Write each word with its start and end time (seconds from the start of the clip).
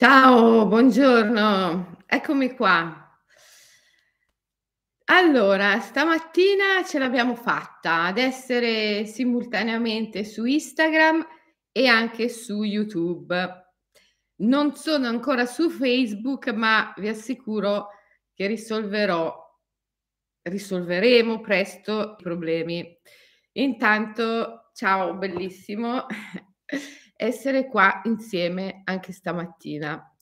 Ciao, 0.00 0.64
buongiorno, 0.64 2.04
eccomi 2.06 2.54
qua. 2.54 3.20
Allora, 5.06 5.80
stamattina 5.80 6.84
ce 6.86 7.00
l'abbiamo 7.00 7.34
fatta 7.34 8.04
ad 8.04 8.16
essere 8.16 9.06
simultaneamente 9.06 10.22
su 10.22 10.44
Instagram 10.44 11.26
e 11.72 11.88
anche 11.88 12.28
su 12.28 12.62
YouTube. 12.62 13.34
Non 14.36 14.76
sono 14.76 15.08
ancora 15.08 15.46
su 15.46 15.68
Facebook, 15.68 16.46
ma 16.52 16.94
vi 16.98 17.08
assicuro 17.08 17.88
che 18.34 18.46
risolverò 18.46 19.34
risolveremo 20.42 21.40
presto 21.40 22.14
i 22.16 22.22
problemi. 22.22 22.98
Intanto, 23.54 24.70
ciao, 24.74 25.16
bellissimo 25.16 26.06
essere 27.20 27.66
qua 27.66 28.00
insieme 28.04 28.82
anche 28.84 29.10
stamattina. 29.10 30.14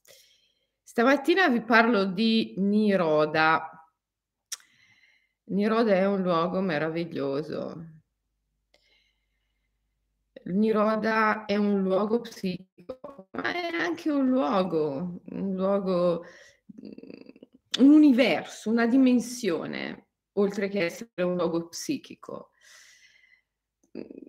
Stamattina 0.83 1.47
vi 1.49 1.61
parlo 1.61 2.07
di 2.07 2.55
Niroda. 2.57 3.71
Niroda 5.49 5.93
è 5.93 6.07
un 6.07 6.23
luogo 6.23 6.61
meraviglioso. 6.61 7.91
Niroda 10.45 11.45
è 11.45 11.57
un 11.57 11.83
luogo 11.83 12.21
psichico, 12.21 13.29
ma 13.33 13.53
è 13.53 13.75
anche 13.75 14.11
un 14.11 14.29
luogo, 14.29 15.21
un 15.33 15.55
luogo, 15.55 16.25
un 17.79 17.91
universo, 17.91 18.71
una 18.71 18.87
dimensione, 18.87 20.07
oltre 20.35 20.69
che 20.69 20.85
essere 20.87 21.25
un 21.25 21.35
luogo 21.35 21.69
psichico. 21.69 22.53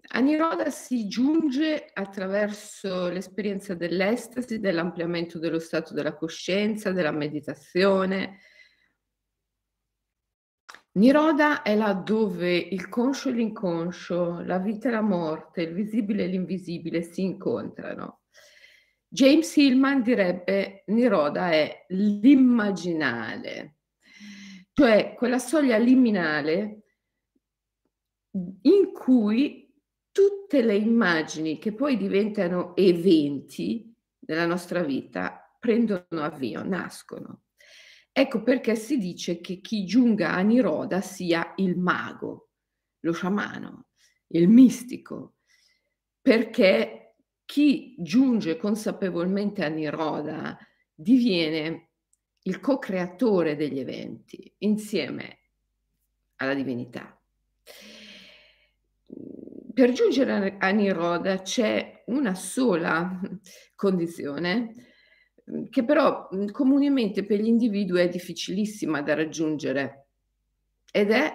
A 0.09 0.19
Niroda 0.19 0.69
si 0.69 1.07
giunge 1.07 1.89
attraverso 1.93 3.09
l'esperienza 3.09 3.73
dell'estasi, 3.73 4.59
dell'ampliamento 4.59 5.39
dello 5.39 5.59
stato 5.59 5.93
della 5.93 6.15
coscienza, 6.15 6.91
della 6.91 7.11
meditazione. 7.11 8.39
Niroda 10.93 11.61
è 11.61 11.75
là 11.75 11.93
dove 11.93 12.55
il 12.55 12.89
conscio 12.89 13.29
e 13.29 13.33
l'inconscio, 13.33 14.41
la 14.41 14.57
vita 14.57 14.87
e 14.87 14.91
la 14.91 15.01
morte, 15.01 15.61
il 15.61 15.73
visibile 15.73 16.23
e 16.23 16.27
l'invisibile 16.27 17.03
si 17.03 17.21
incontrano. 17.21 18.21
James 19.07 19.55
Hillman 19.55 20.01
direbbe 20.01 20.83
Niroda 20.87 21.51
è 21.51 21.85
l'immaginale, 21.89 23.77
cioè 24.73 25.13
quella 25.15 25.39
soglia 25.39 25.77
liminale 25.77 26.81
in 28.31 28.91
cui 28.93 29.66
tutte 30.17 30.63
le 30.63 30.75
immagini 30.75 31.59
che 31.59 31.73
poi 31.73 31.95
diventano 31.95 32.75
eventi 32.75 33.93
nella 34.21 34.47
nostra 34.47 34.81
vita 34.81 35.55
prendono 35.59 36.07
avvio, 36.09 36.63
nascono. 36.63 37.43
Ecco 38.11 38.41
perché 38.41 38.75
si 38.75 38.97
dice 38.97 39.39
che 39.41 39.61
chi 39.61 39.85
giunga 39.85 40.33
a 40.33 40.39
Niroda 40.39 41.01
sia 41.01 41.53
il 41.57 41.77
mago, 41.77 42.49
lo 43.01 43.13
sciamano, 43.13 43.89
il 44.29 44.47
mistico, 44.47 45.35
perché 46.19 47.13
chi 47.45 47.93
giunge 47.99 48.57
consapevolmente 48.57 49.63
a 49.63 49.67
Niroda 49.67 50.57
diviene 50.95 51.89
il 52.41 52.59
co-creatore 52.59 53.55
degli 53.55 53.77
eventi 53.77 54.51
insieme 54.59 55.41
alla 56.37 56.55
divinità 56.55 57.15
per 59.77 59.91
giungere 59.91 60.55
a 60.57 60.69
Niroda 60.69 61.43
c'è 61.43 62.01
una 62.07 62.33
sola 62.33 63.19
condizione 63.75 64.73
mhmm, 65.45 65.69
che 65.69 65.85
però 65.85 66.27
mhmm, 66.31 66.49
comunemente 66.49 67.23
per 67.23 67.39
gli 67.39 67.45
individui 67.45 68.01
è 68.01 68.09
difficilissima 68.09 69.03
da 69.03 69.13
raggiungere 69.13 70.07
ed 70.91 71.11
è 71.11 71.31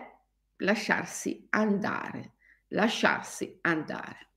lasciarsi 0.57 1.47
andare, 1.51 2.33
lasciarsi 2.71 3.59
andare. 3.61 4.31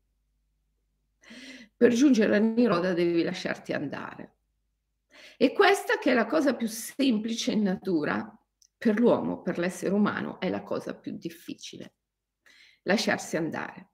Per 1.75 1.91
giungere 1.91 2.35
a 2.35 2.40
Niroda 2.40 2.94
devi 2.94 3.24
lasciarti 3.24 3.74
andare. 3.74 4.35
E 5.35 5.52
questa 5.52 5.97
che 5.97 6.12
è 6.12 6.13
la 6.13 6.28
cosa 6.28 6.53
più 6.53 6.68
semplice 6.68 7.53
in 7.53 7.63
natura, 7.63 8.40
per 8.78 9.00
l'uomo, 9.00 9.41
per 9.41 9.58
l'essere 9.58 9.96
umano, 9.96 10.40
è 10.40 10.50
la 10.50 10.62
cosa 10.62 10.94
più 10.94 11.18
difficile. 11.18 11.96
Lasciarsi 12.84 13.35
andare. 13.35 13.90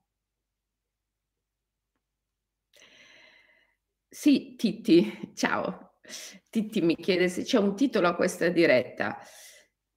Sì, 4.14 4.56
Titti, 4.58 5.32
ciao. 5.34 5.94
Titti 6.50 6.82
mi 6.82 6.96
chiede 6.96 7.28
se 7.30 7.44
c'è 7.44 7.56
un 7.58 7.74
titolo 7.74 8.08
a 8.08 8.14
questa 8.14 8.48
diretta. 8.48 9.16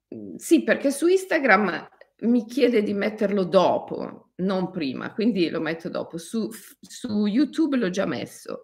Mhmm, 0.09 0.35
sì, 0.37 0.63
perché 0.63 0.89
su 0.89 1.07
Instagram 1.07 1.85
mi 2.21 2.45
chiede 2.45 2.81
di 2.81 2.93
metterlo 2.93 3.43
dopo, 3.43 4.31
non 4.37 4.71
prima, 4.71 5.11
quindi 5.13 5.49
lo 5.49 5.59
metto 5.59 5.89
dopo. 5.89 6.17
Su 6.17 6.49
su 6.79 7.25
YouTube 7.25 7.75
l'ho 7.75 7.89
già 7.89 8.05
messo. 8.05 8.61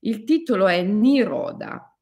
Il 0.00 0.22
titolo 0.22 0.68
è 0.68 0.80
Niroda. 0.82 1.92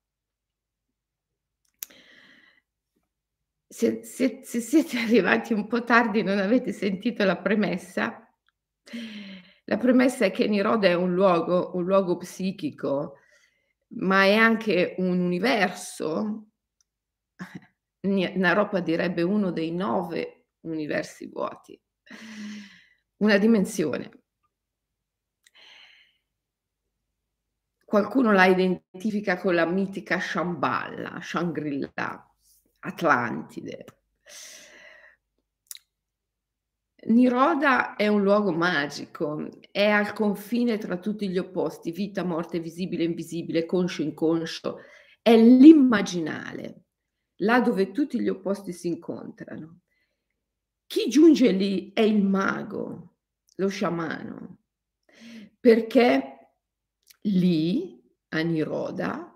Se 3.70 4.02
se 4.04 4.40
se 4.44 4.60
siete 4.60 4.98
arrivati 5.04 5.52
un 5.52 5.66
po' 5.66 5.84
tardi 5.84 6.20
e 6.20 6.22
non 6.22 6.38
avete 6.38 6.72
sentito 6.72 7.24
la 7.24 7.36
premessa 7.36 8.20
la 9.68 9.78
premessa 9.78 10.24
è 10.24 10.30
che 10.30 10.46
Niroda 10.46 10.86
è 10.86 10.94
un 10.94 11.12
luogo 11.12 11.72
un 11.74 11.84
luogo 11.84 12.16
psichico, 12.18 13.18
ma 13.96 14.24
è 14.24 14.34
anche 14.34 14.94
un 14.98 15.18
universo. 15.18 16.50
Naropa 18.06 18.78
direbbe 18.78 19.22
uno 19.22 19.50
dei 19.50 19.72
9 19.72 20.46
universi 20.60 21.28
vuoti. 21.28 21.80
Una 23.16 23.38
dimensione. 23.38 24.22
Qualcuno 27.84 28.32
la 28.32 28.46
identifica 28.46 29.36
con 29.38 29.54
la 29.54 29.66
mitica 29.66 30.20
Shambhala, 30.20 31.20
Shangri-La, 31.20 32.34
Atlantide. 32.80 33.84
Niroda 37.08 37.94
è 37.94 38.08
un 38.08 38.22
luogo 38.22 38.52
magico, 38.52 39.48
è 39.70 39.86
al 39.88 40.12
confine 40.12 40.76
tra 40.76 40.98
tutti 40.98 41.28
gli 41.28 41.38
opposti, 41.38 41.92
vita, 41.92 42.24
morte, 42.24 42.58
visibile, 42.58 43.04
invisibile, 43.04 43.64
conscio, 43.64 44.02
inconscio, 44.02 44.78
è 45.22 45.36
l'immaginale, 45.36 46.84
là 47.36 47.60
dove 47.60 47.92
tutti 47.92 48.20
gli 48.20 48.28
opposti 48.28 48.72
si 48.72 48.88
incontrano. 48.88 49.80
Chi 50.86 51.08
giunge 51.08 51.52
lì 51.52 51.92
è 51.92 52.00
il 52.00 52.24
mago, 52.24 53.18
lo 53.56 53.68
sciamano, 53.68 54.58
perché 55.60 56.50
lì, 57.22 58.02
a 58.30 58.40
Niroda, 58.40 59.32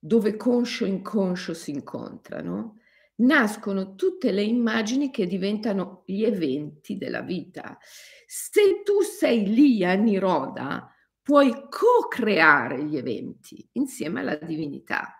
dove 0.00 0.36
conscio 0.36 0.84
e 0.84 0.88
inconscio 0.88 1.54
si 1.54 1.70
incontrano, 1.70 2.80
nascono 3.18 3.94
tutte 3.94 4.30
le 4.30 4.42
immagini 4.42 5.10
che 5.10 5.26
diventano 5.26 6.02
gli 6.06 6.22
eventi 6.22 6.96
della 6.96 7.22
vita. 7.22 7.78
Se 8.26 8.82
tu 8.84 9.00
sei 9.00 9.46
lì 9.46 9.84
a 9.84 9.94
Niroda, 9.94 10.92
puoi 11.22 11.52
co-creare 11.68 12.84
gli 12.84 12.96
eventi 12.96 13.66
insieme 13.72 14.20
alla 14.20 14.36
divinità. 14.36 15.14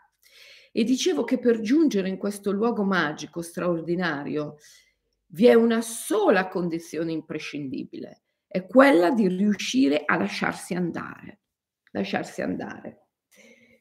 E 0.72 0.84
dicevo 0.84 1.25
che 1.25 1.38
per 1.38 1.60
giungere 1.60 2.09
in 2.09 2.19
questo 2.19 2.50
luogo 2.50 2.84
magico 2.84 3.42
straordinario 3.42 4.56
vi 5.30 5.47
è 5.47 5.54
una 5.54 5.80
sola 5.80 6.48
condizione 6.48 7.12
imprescindibile, 7.12 8.22
è 8.47 8.65
quella 8.66 9.10
di 9.10 9.28
riuscire 9.28 10.04
a 10.04 10.16
lasciarsi 10.16 10.75
andare, 10.75 11.41
lasciarsi 11.91 12.41
andare. 12.42 13.08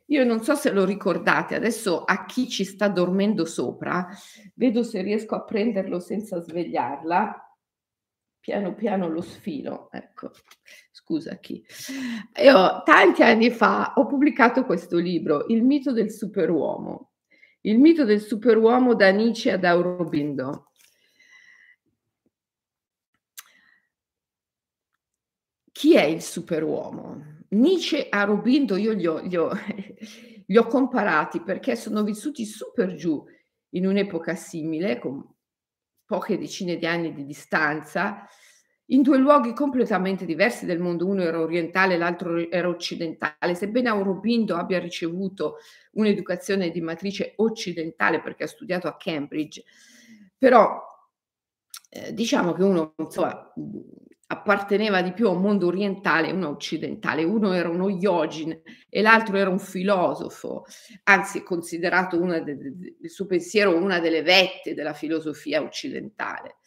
Io 0.09 0.23
non 0.23 0.41
so 0.41 0.55
se 0.55 0.71
lo 0.71 0.85
ricordate, 0.85 1.55
adesso 1.55 2.03
a 2.03 2.25
chi 2.25 2.47
ci 2.47 2.63
sta 2.63 2.87
dormendo 2.87 3.43
sopra, 3.43 4.07
vedo 4.53 4.83
se 4.83 5.01
riesco 5.01 5.35
a 5.35 5.43
prenderlo 5.43 5.99
senza 5.99 6.39
svegliarla. 6.39 7.41
Piano 8.39 8.73
piano 8.75 9.09
lo 9.09 9.19
sfilo, 9.19 9.89
ecco, 9.91 10.31
scusa 10.91 11.35
chi. 11.35 11.61
Io 12.41 12.83
tanti 12.83 13.21
anni 13.21 13.51
fa 13.51 13.93
ho 13.95 14.05
pubblicato 14.05 14.63
questo 14.63 14.97
libro, 14.97 15.45
Il 15.47 15.63
mito 15.63 15.91
del 15.91 16.11
superuomo. 16.11 17.11
Il 17.61 17.77
mito 17.77 18.05
del 18.05 18.21
superuomo 18.21 18.95
da 18.95 19.09
Nietzsche 19.09 19.51
ad 19.51 19.65
Aurobindo. 19.65 20.71
Chi 25.73 25.95
è 25.95 26.03
il 26.03 26.21
superuomo? 26.21 27.36
Nietzsche 27.49 28.07
a 28.09 28.23
Rubindo 28.23 28.75
io 28.75 28.93
li 28.93 29.07
ho, 29.07 29.19
li, 29.19 29.37
ho, 29.37 29.51
li 30.45 30.57
ho, 30.57 30.65
comparati 30.65 31.41
perché 31.41 31.75
sono 31.75 32.03
vissuti 32.03 32.45
super 32.45 32.93
giù 32.93 33.23
in 33.71 33.85
un'epoca 33.85 34.35
simile, 34.35 34.99
con 34.99 35.23
poche 36.05 36.37
decine 36.37 36.77
di 36.77 36.85
anni 36.85 37.13
di 37.13 37.25
distanza, 37.25 38.27
in 38.91 39.01
due 39.01 39.17
luoghi 39.17 39.53
completamente 39.53 40.25
diversi 40.25 40.65
del 40.65 40.79
mondo, 40.79 41.05
uno 41.05 41.21
era 41.21 41.41
orientale, 41.41 41.97
l'altro 41.97 42.49
era 42.49 42.69
occidentale. 42.69 43.53
Sebbene 43.53 43.89
Aurobindo 43.89 44.55
abbia 44.55 44.79
ricevuto 44.79 45.57
un'educazione 45.91 46.69
di 46.69 46.79
matrice 46.79 47.33
occidentale 47.37 48.21
perché 48.21 48.45
ha 48.45 48.47
studiato 48.47 48.87
a 48.87 48.95
Cambridge, 48.95 49.63
però 50.37 50.81
eh, 51.89 52.13
diciamo 52.13 52.53
che 52.53 52.63
uno 52.63 52.93
insomma, 52.97 53.53
apparteneva 54.27 55.01
di 55.01 55.13
più 55.13 55.27
a 55.27 55.31
un 55.31 55.41
mondo 55.41 55.67
orientale 55.67 56.27
e 56.27 56.33
uno 56.33 56.49
occidentale. 56.49 57.23
Uno 57.23 57.53
era 57.53 57.69
uno 57.69 57.89
yogin 57.89 58.61
e 58.89 59.01
l'altro 59.01 59.37
era 59.37 59.49
un 59.49 59.59
filosofo, 59.59 60.65
anzi 61.03 61.43
considerato 61.43 62.19
una 62.21 62.39
de, 62.39 62.57
de, 62.57 62.95
il 63.01 63.09
suo 63.09 63.25
pensiero 63.25 63.75
una 63.75 63.99
delle 63.99 64.21
vette 64.23 64.73
della 64.73 64.93
filosofia 64.93 65.61
occidentale. 65.61 66.57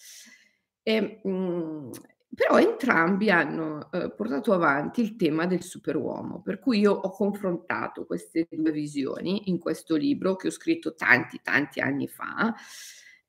E, 0.83 1.21
mh, 1.23 1.31
mm, 1.31 1.91
però 2.35 2.59
entrambi 2.59 3.31
hanno 3.31 3.91
eh, 3.93 4.11
portato 4.13 4.53
avanti 4.53 5.03
il 5.03 5.17
tema 5.17 5.47
del 5.47 5.63
superuomo, 5.63 6.41
per 6.41 6.61
cui 6.61 6.79
io 6.79 6.93
ho 6.93 7.11
confrontato 7.11 8.07
queste 8.07 8.47
due 8.51 8.71
visioni 8.71 9.51
in 9.51 9.59
questo 9.59 9.97
libro 9.97 10.37
che 10.37 10.47
ho 10.47 10.51
scritto 10.51 10.95
tanti, 10.95 11.41
tanti 11.43 11.81
anni 11.81 12.07
fa, 12.07 12.55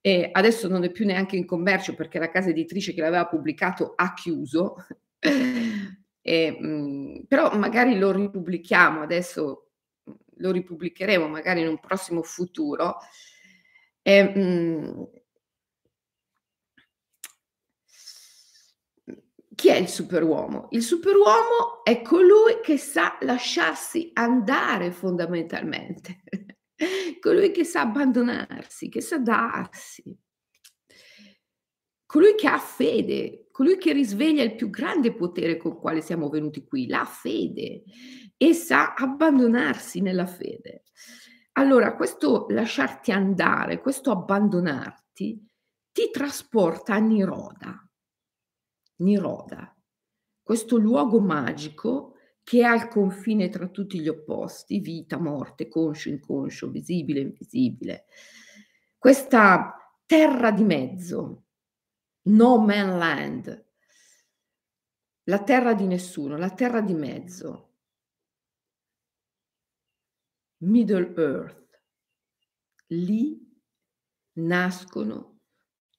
e 0.01 0.29
adesso 0.31 0.67
non 0.67 0.83
è 0.83 0.89
più 0.89 1.05
neanche 1.05 1.35
in 1.35 1.45
commercio 1.45 1.93
perché 1.93 2.17
la 2.17 2.31
casa 2.31 2.49
editrice 2.49 2.93
che 2.93 3.01
l'aveva 3.01 3.27
pubblicato 3.27 3.93
ha 3.95 4.13
chiuso, 4.15 4.75
e, 6.21 6.57
mh, 6.59 6.67
mhmm, 6.67 7.23
però 7.27 7.55
magari 7.57 7.97
lo 7.97 8.11
ripubblichiamo, 8.11 9.01
adesso 9.01 9.69
lo 10.37 10.51
ripubblicheremo 10.51 11.27
magari 11.27 11.61
in 11.61 11.67
un 11.67 11.79
prossimo 11.79 12.23
futuro. 12.23 12.97
E, 14.01 14.23
mh, 14.23 14.39
mhmm, 14.39 15.07
chi 19.53 19.69
è 19.69 19.75
il 19.75 19.87
superuomo? 19.89 20.67
Il 20.71 20.81
superuomo 20.81 21.83
è 21.83 22.01
colui 22.01 22.59
che 22.63 22.77
sa 22.77 23.17
lasciarsi 23.21 24.09
andare 24.13 24.91
fondamentalmente 24.91 26.23
colui 27.19 27.51
che 27.51 27.63
sa 27.63 27.81
abbandonarsi, 27.81 28.89
che 28.89 29.01
sa 29.01 29.17
darsi, 29.17 30.17
colui 32.05 32.35
che 32.35 32.47
ha 32.47 32.57
fede, 32.57 33.47
colui 33.51 33.77
che 33.77 33.93
risveglia 33.93 34.43
il 34.43 34.55
più 34.55 34.69
grande 34.69 35.13
potere 35.13 35.57
col 35.57 35.77
quale 35.77 36.01
siamo 36.01 36.29
venuti 36.29 36.65
qui, 36.65 36.87
la 36.87 37.05
fede, 37.05 37.83
e 38.35 38.53
sa 38.53 38.93
abbandonarsi 38.93 40.01
nella 40.01 40.25
fede. 40.25 40.83
Allora, 41.53 41.95
questo 41.95 42.47
lasciarti 42.49 43.11
andare, 43.11 43.81
questo 43.81 44.11
abbandonarti, 44.11 45.47
ti 45.91 46.09
trasporta 46.11 46.95
a 46.95 46.99
Niroda. 46.99 47.87
Niroda, 48.97 49.75
questo 50.41 50.77
luogo 50.77 51.19
magico 51.19 52.10
che 52.43 52.59
è 52.59 52.63
al 52.63 52.87
confine 52.87 53.49
tra 53.49 53.67
tutti 53.67 53.99
gli 53.99 54.07
opposti, 54.07 54.79
vita, 54.79 55.17
morte, 55.17 55.67
conscio, 55.67 56.09
inconscio, 56.09 56.69
visibile, 56.69 57.21
invisibile. 57.21 58.05
Questa 58.97 59.95
terra 60.05 60.51
di 60.51 60.63
mezzo, 60.63 61.45
no 62.23 62.59
man 62.59 62.97
land, 62.97 63.65
la 65.23 65.43
terra 65.43 65.73
di 65.73 65.85
nessuno, 65.85 66.37
la 66.37 66.49
terra 66.51 66.81
di 66.81 66.93
mezzo, 66.93 67.71
Middle 70.63 71.13
Earth. 71.15 71.81
Lì 72.87 73.39
nascono 74.33 75.39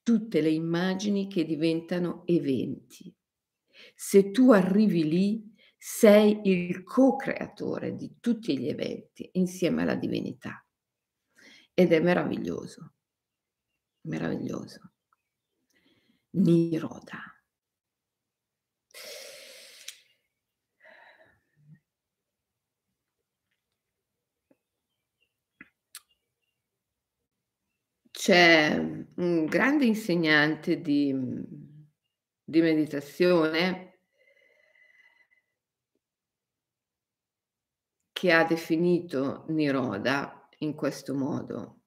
tutte 0.03 0.41
le 0.41 0.49
immagini 0.49 1.27
che 1.27 1.45
diventano 1.45 2.23
eventi. 2.25 3.13
Se 3.95 4.31
tu 4.31 4.51
arrivi 4.51 5.03
lì, 5.03 5.52
sei 5.85 6.39
il 6.45 6.81
co-creatore 6.83 7.93
di 7.97 8.15
tutti 8.21 8.57
gli 8.57 8.69
eventi 8.69 9.29
insieme 9.33 9.81
alla 9.81 9.95
divinità. 9.95 10.65
Ed 11.73 11.91
è 11.91 11.99
meraviglioso, 11.99 12.93
meraviglioso. 14.07 14.93
Niroda. 16.35 17.19
C'è 28.09 28.77
un 29.15 29.45
grande 29.47 29.83
insegnante 29.83 30.79
di, 30.79 31.13
di 32.41 32.61
meditazione 32.61 33.92
che 38.23 38.31
ha 38.31 38.45
definito 38.45 39.43
Niroda 39.49 40.47
in 40.59 40.75
questo 40.75 41.13
modo. 41.13 41.81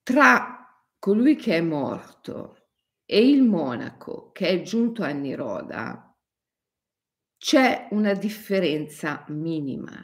Tra 0.00 0.64
colui 0.96 1.34
che 1.34 1.56
è 1.56 1.60
morto 1.60 2.68
e 3.04 3.28
il 3.28 3.42
monaco 3.42 4.30
che 4.30 4.46
è 4.46 4.62
giunto 4.62 5.02
a 5.02 5.08
Niroda 5.08 6.16
c'è 7.36 7.88
una 7.90 8.14
differenza 8.14 9.24
minima. 9.30 10.00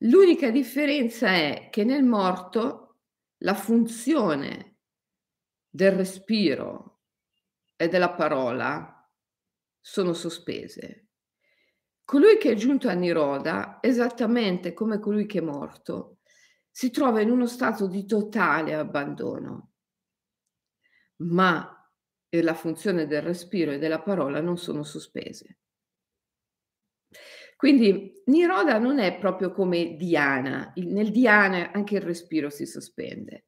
L'unica 0.00 0.50
differenza 0.50 1.28
è 1.28 1.68
che 1.70 1.84
nel 1.84 2.04
morto 2.04 2.98
la 3.38 3.54
funzione 3.54 4.80
del 5.70 5.92
respiro 5.92 7.00
e 7.76 7.88
della 7.88 8.12
parola 8.12 8.90
sono 9.88 10.14
sospese. 10.14 11.06
Colui 12.04 12.38
che 12.38 12.50
è 12.50 12.54
giunto 12.56 12.88
a 12.88 12.92
Niroda, 12.92 13.78
esattamente 13.80 14.72
come 14.72 14.98
colui 14.98 15.26
che 15.26 15.38
è 15.38 15.42
morto, 15.42 16.18
si 16.68 16.90
trova 16.90 17.20
in 17.20 17.30
uno 17.30 17.46
stato 17.46 17.86
di 17.86 18.04
totale 18.04 18.74
abbandono, 18.74 19.74
ma 21.18 21.88
la 22.28 22.54
funzione 22.54 23.06
del 23.06 23.22
respiro 23.22 23.70
e 23.70 23.78
della 23.78 24.02
parola 24.02 24.40
non 24.40 24.58
sono 24.58 24.82
sospese. 24.82 25.58
Quindi 27.56 28.22
Niroda 28.26 28.78
non 28.78 28.98
è 28.98 29.16
proprio 29.18 29.52
come 29.52 29.94
Diana, 29.94 30.72
nel 30.74 31.12
Diana 31.12 31.70
anche 31.70 31.94
il 31.94 32.02
respiro 32.02 32.50
si 32.50 32.66
sospende. 32.66 33.46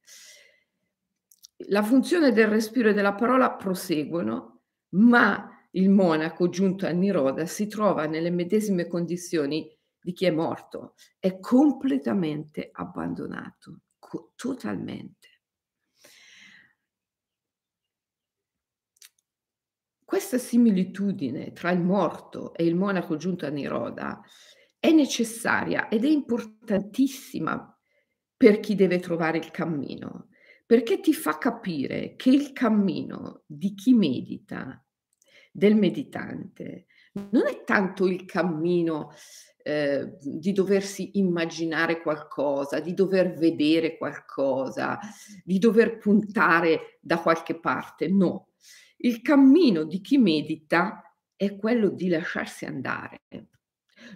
La 1.66 1.82
funzione 1.82 2.30
del 2.30 2.46
respiro 2.46 2.90
e 2.90 2.94
della 2.94 3.14
parola 3.14 3.54
proseguono, 3.54 4.62
ma 4.90 5.57
il 5.72 5.90
monaco 5.90 6.48
giunto 6.48 6.86
a 6.86 6.90
Niroda 6.90 7.46
si 7.46 7.66
trova 7.66 8.06
nelle 8.06 8.30
medesime 8.30 8.86
condizioni 8.86 9.70
di 10.00 10.12
chi 10.12 10.26
è 10.26 10.30
morto, 10.30 10.94
è 11.18 11.38
completamente 11.38 12.70
abbandonato, 12.72 13.80
co- 13.98 14.32
totalmente. 14.34 15.28
Questa 20.04 20.38
similitudine 20.38 21.52
tra 21.52 21.70
il 21.70 21.80
morto 21.82 22.54
e 22.54 22.64
il 22.64 22.74
monaco 22.74 23.16
giunto 23.16 23.44
a 23.44 23.50
Niroda 23.50 24.22
è 24.78 24.90
necessaria 24.90 25.88
ed 25.88 26.04
è 26.04 26.08
importantissima 26.08 27.78
per 28.34 28.60
chi 28.60 28.74
deve 28.74 29.00
trovare 29.00 29.36
il 29.36 29.50
cammino, 29.50 30.28
perché 30.64 31.00
ti 31.00 31.12
fa 31.12 31.36
capire 31.36 32.14
che 32.16 32.30
il 32.30 32.52
cammino 32.52 33.42
di 33.44 33.74
chi 33.74 33.92
medita 33.92 34.82
del 35.58 35.74
meditante 35.74 36.86
non 37.30 37.48
è 37.48 37.64
tanto 37.64 38.06
il 38.06 38.24
cammino 38.24 39.12
eh, 39.64 40.16
di 40.20 40.52
doversi 40.52 41.18
immaginare 41.18 42.00
qualcosa, 42.00 42.78
di 42.78 42.94
dover 42.94 43.34
vedere 43.34 43.96
qualcosa, 43.98 44.98
di 45.42 45.58
dover 45.58 45.98
puntare 45.98 46.98
da 47.00 47.18
qualche 47.18 47.58
parte, 47.58 48.08
no. 48.08 48.50
Il 48.98 49.20
cammino 49.20 49.82
di 49.82 50.00
chi 50.00 50.16
medita 50.18 51.02
è 51.34 51.56
quello 51.56 51.88
di 51.88 52.08
lasciarsi 52.08 52.64
andare. 52.64 53.22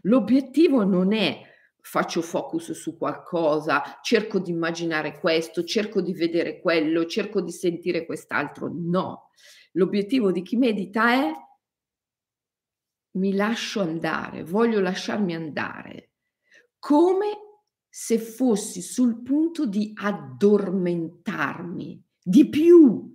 L'obiettivo 0.03 0.85
non 0.85 1.13
è 1.13 1.51
faccio 1.85 2.23
focus 2.23 2.71
su 2.71 2.97
qualcosa, 2.97 3.99
cerco 4.03 4.39
di 4.39 4.53
immaginare 4.53 5.19
questo, 5.19 5.65
cerco 5.65 6.01
di 6.01 6.15
vedere 6.15 6.61
quello, 6.61 7.07
cerco 7.07 7.41
di 7.41 7.51
sentire 7.51 8.07
quest'altro, 8.07 8.71
no 8.73 9.31
L'obiettivo 9.73 10.33
di 10.33 10.43
chi 10.43 10.57
medita 10.57 11.13
è 11.13 11.33
mi 13.15 13.35
lascio 13.35 13.81
andare, 13.81 14.45
voglio 14.45 14.81
lasciarmi 14.81 15.35
andare, 15.35 16.13
come 16.79 17.27
se 17.89 18.19
fossi 18.19 18.81
sul 18.81 19.23
punto 19.23 19.67
di 19.67 19.93
addormentarmi, 19.95 22.03
di 22.23 22.49
più, 22.49 23.15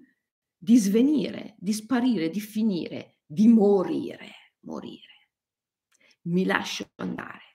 di 0.56 0.78
svenire, 0.78 1.56
di 1.58 1.74
sparire, 1.74 2.30
di 2.30 2.40
finire, 2.40 3.18
di 3.26 3.48
morire, 3.48 4.54
morire. 4.62 5.30
Mi 6.24 6.46
lascio 6.46 6.88
andare. 6.98 7.47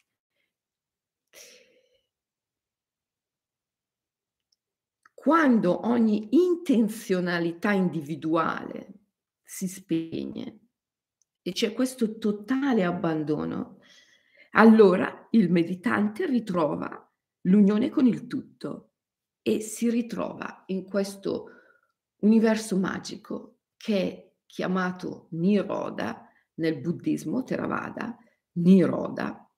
Quando 5.22 5.86
ogni 5.86 6.30
intenzionalità 6.32 7.70
individuale 7.70 9.02
si 9.40 9.68
spegne 9.68 10.58
e 11.40 11.52
c'è 11.52 11.72
questo 11.72 12.18
totale 12.18 12.82
abbandono, 12.82 13.78
allora 14.54 15.28
il 15.30 15.48
meditante 15.48 16.26
ritrova 16.26 17.08
l'unione 17.42 17.88
con 17.88 18.08
il 18.08 18.26
tutto 18.26 18.94
e 19.42 19.60
si 19.60 19.88
ritrova 19.90 20.64
in 20.66 20.82
questo 20.82 21.50
universo 22.22 22.76
magico 22.76 23.58
che 23.76 23.96
è 24.00 24.32
chiamato 24.44 25.28
Niroda 25.30 26.28
nel 26.54 26.80
buddismo 26.80 27.44
Theravada, 27.44 28.16
Niroda. 28.54 29.48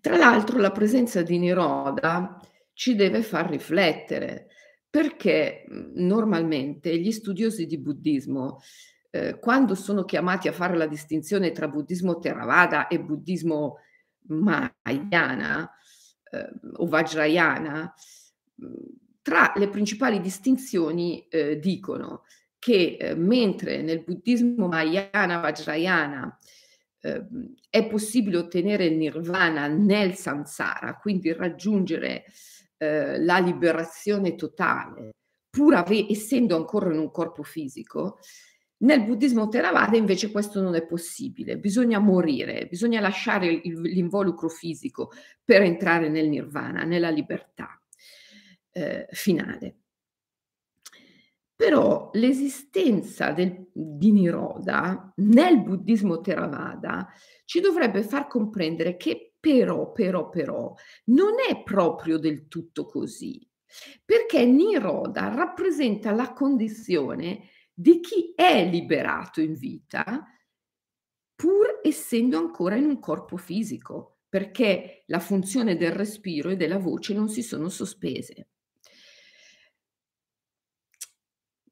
Tra 0.00 0.16
l'altro 0.16 0.58
la 0.58 0.72
presenza 0.72 1.22
di 1.22 1.38
Niroda 1.38 2.40
ci 2.76 2.94
deve 2.94 3.22
far 3.22 3.48
riflettere 3.48 4.48
perché 4.88 5.64
mhmm, 5.66 5.92
normalmente 5.94 6.96
gli 6.98 7.10
studiosi 7.10 7.64
di 7.64 7.78
buddismo 7.78 8.60
eh, 9.10 9.38
quando 9.38 9.74
sono 9.74 10.04
chiamati 10.04 10.46
a 10.46 10.52
fare 10.52 10.76
la 10.76 10.86
distinzione 10.86 11.52
tra 11.52 11.68
buddismo 11.68 12.18
Theravada 12.18 12.86
e 12.88 13.00
buddismo 13.00 13.78
Mahayana 14.28 15.70
eh, 16.30 16.50
o 16.74 16.86
Vajrayana, 16.86 17.94
mhmm, 18.56 18.74
tra 19.22 19.54
le 19.56 19.68
principali 19.70 20.20
distinzioni 20.20 21.26
eh, 21.28 21.58
dicono 21.58 22.24
che 22.58 22.98
eh, 23.00 23.14
mentre 23.14 23.80
nel 23.80 24.04
buddismo 24.04 24.68
Mahayana 24.68 25.38
Vajrayana 25.38 26.38
eh, 27.00 27.26
è 27.70 27.86
possibile 27.86 28.36
ottenere 28.36 28.84
il 28.84 28.98
nirvana 28.98 29.66
nel 29.66 30.14
samsara, 30.14 30.96
quindi 30.96 31.32
raggiungere 31.32 32.24
eh, 32.24 32.32
la 32.78 33.38
liberazione 33.38 34.34
totale, 34.34 35.10
pur 35.48 35.74
ave- 35.74 36.06
essendo 36.10 36.56
ancora 36.56 36.92
in 36.92 36.98
un 36.98 37.10
corpo 37.10 37.42
fisico, 37.42 38.18
nel 38.78 39.04
buddismo 39.04 39.48
Theravada 39.48 39.96
invece 39.96 40.30
questo 40.30 40.60
non 40.60 40.74
è 40.74 40.84
possibile, 40.84 41.56
bisogna 41.56 41.98
morire, 41.98 42.66
bisogna 42.66 43.00
lasciare 43.00 43.46
il, 43.46 43.80
l'involucro 43.80 44.48
fisico 44.48 45.10
per 45.42 45.62
entrare 45.62 46.10
nel 46.10 46.28
nirvana, 46.28 46.84
nella 46.84 47.08
libertà 47.08 47.80
eh, 48.72 49.06
finale. 49.10 49.76
Però 51.56 52.10
l'esistenza 52.12 53.30
del, 53.32 53.70
di 53.72 54.12
Niroda 54.12 55.10
nel 55.16 55.62
buddismo 55.62 56.20
Theravada 56.20 57.08
ci 57.46 57.60
dovrebbe 57.60 58.02
far 58.02 58.26
comprendere 58.26 58.98
che 58.98 59.25
però, 59.38 59.92
però, 59.92 60.28
però, 60.28 60.74
non 61.06 61.34
è 61.48 61.62
proprio 61.62 62.18
del 62.18 62.48
tutto 62.48 62.86
così, 62.86 63.46
perché 64.04 64.44
Niroda 64.44 65.34
rappresenta 65.34 66.12
la 66.12 66.32
condizione 66.32 67.48
di 67.72 68.00
chi 68.00 68.32
è 68.34 68.68
liberato 68.68 69.40
in 69.40 69.54
vita, 69.54 70.24
pur 71.34 71.80
essendo 71.82 72.38
ancora 72.38 72.76
in 72.76 72.86
un 72.86 72.98
corpo 72.98 73.36
fisico, 73.36 74.20
perché 74.28 75.04
la 75.06 75.20
funzione 75.20 75.76
del 75.76 75.92
respiro 75.92 76.50
e 76.50 76.56
della 76.56 76.78
voce 76.78 77.14
non 77.14 77.28
si 77.28 77.42
sono 77.42 77.68
sospese. 77.68 78.48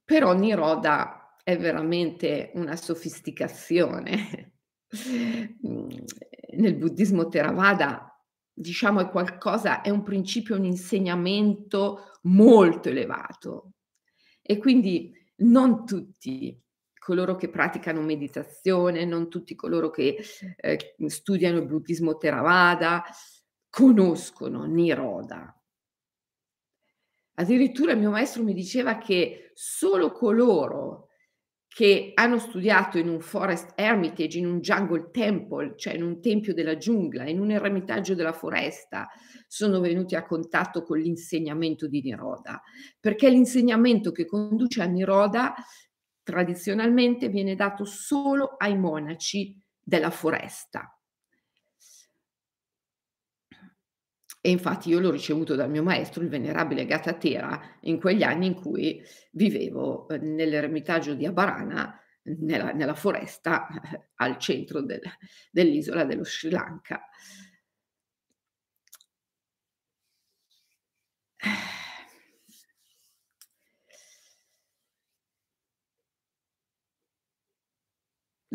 Però 0.04 0.34
Niroda 0.34 1.36
è 1.42 1.56
veramente 1.56 2.50
una 2.54 2.76
sofisticazione. 2.76 4.52
Nel 6.52 6.76
buddismo 6.76 7.28
Theravada, 7.28 8.14
diciamo, 8.52 9.00
è 9.00 9.08
qualcosa, 9.08 9.80
è 9.82 9.90
un 9.90 10.02
principio, 10.02 10.56
un 10.56 10.64
insegnamento 10.64 12.18
molto 12.22 12.88
elevato. 12.88 13.72
E 14.42 14.58
quindi 14.58 15.12
non 15.36 15.84
tutti 15.86 16.60
coloro 16.98 17.36
che 17.36 17.50
praticano 17.50 18.00
meditazione, 18.00 19.04
non 19.04 19.28
tutti 19.28 19.54
coloro 19.54 19.90
che 19.90 20.24
eh, 20.56 20.94
studiano 21.06 21.58
il 21.58 21.66
buddismo 21.66 22.16
Theravada 22.16 23.04
conoscono 23.68 24.64
Niroda. 24.64 25.54
Addirittura 27.34 27.92
il 27.92 27.98
mio 27.98 28.10
maestro 28.10 28.42
mi 28.42 28.54
diceva 28.54 28.96
che 28.98 29.50
solo 29.54 30.12
coloro 30.12 31.03
che 31.74 32.12
hanno 32.14 32.38
studiato 32.38 32.98
in 32.98 33.08
un 33.08 33.18
forest 33.18 33.72
hermitage, 33.74 34.38
in 34.38 34.46
un 34.46 34.60
jungle 34.60 35.10
temple, 35.10 35.74
cioè 35.76 35.94
in 35.94 36.04
un 36.04 36.20
tempio 36.20 36.54
della 36.54 36.76
giungla, 36.76 37.28
in 37.28 37.40
un 37.40 37.50
eremitaggio 37.50 38.14
della 38.14 38.32
foresta, 38.32 39.08
sono 39.48 39.80
venuti 39.80 40.14
a 40.14 40.24
contatto 40.24 40.84
con 40.84 41.00
l'insegnamento 41.00 41.88
di 41.88 42.00
Niroda, 42.00 42.62
perché 43.00 43.28
l'insegnamento 43.28 44.12
che 44.12 44.24
conduce 44.24 44.82
a 44.82 44.84
Niroda 44.84 45.52
tradizionalmente 46.22 47.28
viene 47.28 47.56
dato 47.56 47.84
solo 47.84 48.54
ai 48.56 48.78
monaci 48.78 49.60
della 49.82 50.10
foresta. 50.10 50.96
E 54.46 54.50
infatti 54.50 54.90
io 54.90 55.00
l'ho 55.00 55.10
ricevuto 55.10 55.54
dal 55.54 55.70
mio 55.70 55.82
maestro, 55.82 56.22
il 56.22 56.28
venerabile 56.28 56.84
Gatatera, 56.84 57.78
in 57.84 57.98
quegli 57.98 58.22
anni 58.22 58.44
in 58.44 58.52
cui 58.52 59.02
vivevo 59.30 60.06
eh, 60.06 60.18
nell'eremitaggio 60.18 61.14
di 61.14 61.24
Abarana, 61.24 61.98
nella, 62.24 62.72
nella 62.72 62.94
foresta 62.94 63.66
al 64.16 64.36
centro 64.36 64.82
del, 64.82 65.00
dell'isola 65.50 66.04
dello 66.04 66.24
Sri 66.24 66.50
Lanka. 66.50 67.08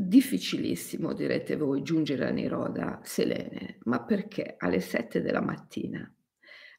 Difficilissimo, 0.09 1.13
direte 1.13 1.55
voi, 1.55 1.83
giungere 1.83 2.25
a 2.25 2.31
Niroda 2.31 2.99
Selene, 3.03 3.77
ma 3.83 4.03
perché? 4.03 4.55
Alle 4.57 4.79
7 4.79 5.21
della 5.21 5.39
mattina, 5.39 6.11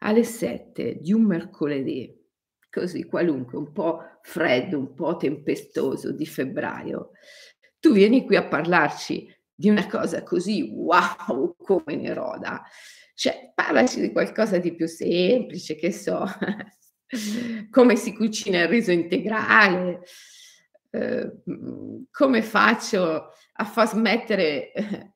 alle 0.01 0.25
7 0.25 0.97
di 0.97 1.13
un 1.13 1.23
mercoledì, 1.23 2.13
così 2.69 3.05
qualunque, 3.05 3.57
un 3.57 3.71
po' 3.71 4.01
freddo, 4.23 4.79
un 4.79 4.95
po' 4.95 5.17
tempestoso 5.17 6.11
di 6.11 6.27
febbraio, 6.27 7.11
tu 7.79 7.93
vieni 7.93 8.25
qui 8.25 8.35
a 8.35 8.49
parlarci 8.49 9.33
di 9.55 9.69
una 9.69 9.87
cosa 9.87 10.25
così 10.25 10.69
wow 10.75 11.55
come 11.57 11.95
Niroda. 11.95 12.65
Cioè, 13.15 13.53
parlaci 13.55 14.01
di 14.01 14.11
qualcosa 14.11 14.59
di 14.59 14.75
più 14.75 14.89
semplice, 14.89 15.77
che 15.77 15.93
so, 15.93 16.25
come 17.71 17.95
si 17.95 18.13
cucina 18.13 18.63
il 18.63 18.69
riso 18.69 18.91
integrale, 18.91 20.01
Ehm, 20.91 22.07
come 22.11 22.43
faccio 22.43 23.33
a 23.53 23.65
far 23.65 23.89
smettere 23.89 24.73
eh, 24.73 25.13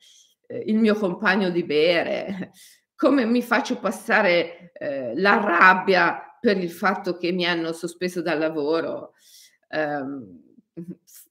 il 0.66 0.76
mio 0.78 0.94
compagno 0.94 1.50
di 1.50 1.64
bere? 1.64 2.52
Come 2.94 3.24
mi 3.24 3.42
faccio 3.42 3.78
passare 3.80 4.72
eh, 4.74 5.18
la 5.18 5.40
rabbia 5.40 6.38
per 6.40 6.58
il 6.58 6.70
fatto 6.70 7.16
che 7.16 7.32
mi 7.32 7.44
hanno 7.44 7.72
sospeso 7.72 8.22
dal 8.22 8.38
lavoro? 8.38 9.14
Um, 9.70 10.40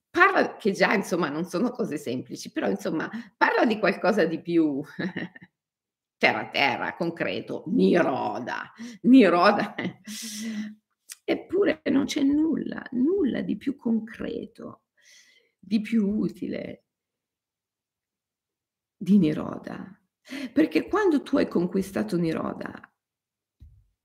parla 0.09 0.57
che 0.57 0.71
già 0.71 0.93
insomma 0.93 1.29
non 1.29 1.45
sono 1.45 1.71
cose 1.71 1.97
semplici, 1.97 2.51
però 2.51 2.67
insomma 2.67 3.09
parla 3.37 3.65
di 3.65 3.79
qualcosa 3.79 4.25
di 4.25 4.41
più 4.41 4.81
terra 6.17 6.49
terra, 6.49 6.95
concreto, 6.95 7.63
Niroda, 7.67 8.71
Niroda 9.03 9.75
Eppure 11.23 11.81
non 11.85 12.05
c'è 12.05 12.21
nulla, 12.21 12.85
nulla 12.91 13.41
di 13.41 13.55
più 13.55 13.75
concreto, 13.75 14.83
di 15.57 15.79
più 15.81 16.07
utile 16.07 16.85
di 18.95 19.17
Niroda. 19.17 19.99
Perché 20.53 20.87
quando 20.87 21.21
tu 21.21 21.37
hai 21.37 21.47
conquistato 21.47 22.17
Niroda, 22.17 22.93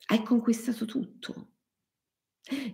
hai 0.06 0.22
conquistato 0.22 0.84
tutto. 0.84 1.57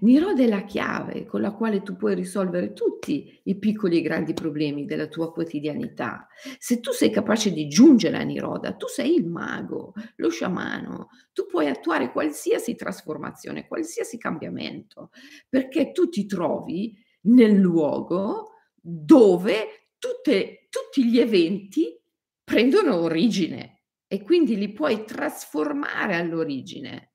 Niroda 0.00 0.42
è 0.42 0.46
la 0.46 0.64
chiave 0.64 1.26
con 1.26 1.40
la 1.40 1.52
quale 1.52 1.82
tu 1.82 1.96
puoi 1.96 2.14
risolvere 2.14 2.72
tutti 2.72 3.40
i 3.44 3.58
piccoli 3.58 3.98
e 3.98 4.02
grandi 4.02 4.32
problemi 4.32 4.84
della 4.84 5.08
tua 5.08 5.32
quotidianità. 5.32 6.28
Se 6.58 6.80
tu 6.80 6.92
sei 6.92 7.10
capace 7.10 7.52
di 7.52 7.66
giungere 7.68 8.16
a 8.18 8.22
Niroda, 8.22 8.74
tu 8.74 8.86
sei 8.86 9.14
il 9.14 9.26
mago, 9.26 9.94
lo 10.16 10.30
sciamano, 10.30 11.08
tu 11.32 11.46
puoi 11.46 11.68
attuare 11.68 12.12
qualsiasi 12.12 12.74
trasformazione, 12.74 13.66
qualsiasi 13.66 14.18
cambiamento, 14.18 15.10
perché 15.48 15.92
tu 15.92 16.08
ti 16.08 16.26
trovi 16.26 16.96
nel 17.22 17.54
luogo 17.54 18.52
dove 18.80 19.90
tutte, 19.98 20.68
tutti 20.68 21.08
gli 21.08 21.18
eventi 21.18 21.98
prendono 22.44 22.96
origine 22.96 23.84
e 24.06 24.22
quindi 24.22 24.56
li 24.56 24.70
puoi 24.72 25.04
trasformare 25.04 26.14
all'origine. 26.14 27.13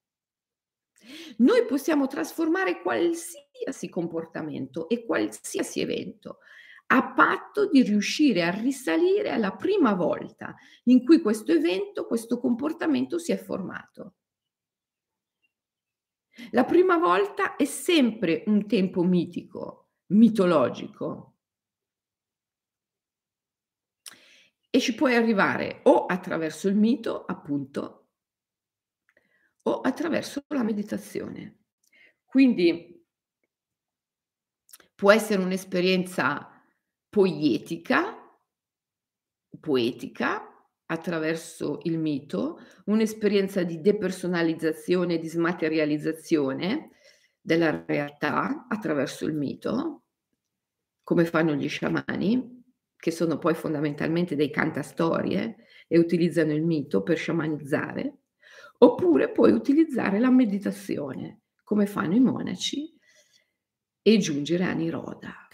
Noi 1.37 1.65
possiamo 1.65 2.07
trasformare 2.07 2.81
qualsiasi 2.81 3.89
comportamento 3.89 4.87
e 4.89 5.05
qualsiasi 5.05 5.81
evento 5.81 6.39
a 6.91 7.13
patto 7.13 7.67
di 7.69 7.83
riuscire 7.83 8.43
a 8.43 8.49
risalire 8.49 9.29
alla 9.29 9.55
prima 9.55 9.93
volta 9.93 10.55
in 10.85 11.03
cui 11.05 11.21
questo 11.21 11.51
evento, 11.51 12.07
questo 12.07 12.39
comportamento 12.39 13.19
si 13.19 13.31
è 13.31 13.37
formato. 13.37 14.15
La 16.51 16.63
prima 16.63 16.97
volta 16.97 17.55
è 17.55 17.65
sempre 17.65 18.43
un 18.47 18.65
tempo 18.65 19.03
mitico, 19.03 19.89
mitologico. 20.07 21.35
E 24.71 24.79
ci 24.79 24.95
puoi 24.95 25.15
arrivare 25.15 25.81
o 25.83 26.05
attraverso 26.05 26.67
il 26.67 26.75
mito, 26.75 27.25
appunto, 27.25 28.08
o 29.69 29.81
attraverso 29.81 30.43
la 30.47 30.63
meditazione. 30.63 31.59
Quindi 32.25 33.05
può 34.95 35.11
essere 35.11 35.41
un'esperienza 35.41 36.49
poietica, 37.07 38.17
poetica, 39.59 40.43
attraverso 40.88 41.79
il 41.83 41.99
mito, 41.99 42.59
un'esperienza 42.85 43.63
di 43.63 43.79
depersonalizzazione, 43.79 45.19
di 45.19 45.27
smaterializzazione 45.27 46.91
della 47.39 47.83
realtà 47.85 48.65
attraverso 48.67 49.25
il 49.25 49.35
mito, 49.35 50.03
come 51.03 51.25
fanno 51.25 51.53
gli 51.53 51.69
sciamani, 51.69 52.63
che 52.95 53.11
sono 53.11 53.38
poi 53.38 53.53
fondamentalmente 53.53 54.35
dei 54.35 54.49
cantastorie 54.49 55.67
e 55.88 55.97
utilizzano 55.97 56.53
il 56.53 56.63
mito 56.63 57.01
per 57.03 57.17
sciamanizzare, 57.17 58.18
oppure 58.79 59.31
puoi 59.31 59.51
utilizzare 59.51 60.19
la 60.19 60.29
meditazione, 60.29 61.41
come 61.63 61.86
fanno 61.86 62.15
i 62.15 62.19
monaci, 62.19 62.93
e 64.01 64.17
giungere 64.17 64.63
a 64.63 64.74
Niroda. 64.74 65.48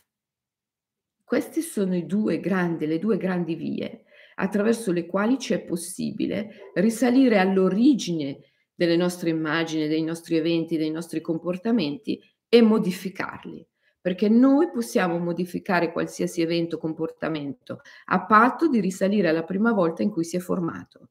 Queste 1.24 1.62
sono 1.62 2.00
grandi, 2.40 2.86
le 2.86 3.00
due 3.00 3.18
grandi 3.18 3.56
vie 3.56 4.04
attraverso 4.36 4.92
le 4.92 5.06
quali 5.06 5.40
ci 5.40 5.54
è 5.54 5.62
possibile 5.62 6.72
risalire 6.76 7.40
all'origine 7.40 8.40
delle 8.74 8.98
nostre 8.98 9.30
immagini, 9.30 9.88
dei 9.88 10.04
nostri 10.04 10.38
eventi, 10.38 10.78
dei 10.78 10.92
nostri 10.92 11.22
comportamenti 11.22 12.22
e 12.48 12.62
modificarli 12.62 13.68
perché 14.06 14.30
noi 14.30 14.70
possiamo 14.70 15.18
modificare 15.18 15.92
qualsiasi 15.92 16.44
evento 16.44 16.78
comportamento 16.78 17.82
a 18.06 18.24
patto 18.24 18.68
di 18.68 18.80
risalire 18.80 19.30
alla 19.30 19.44
prima 19.44 19.74
volta 19.74 20.04
in 20.04 20.12
cui 20.12 20.24
si 20.24 20.36
è 20.36 20.40
formato. 20.40 21.10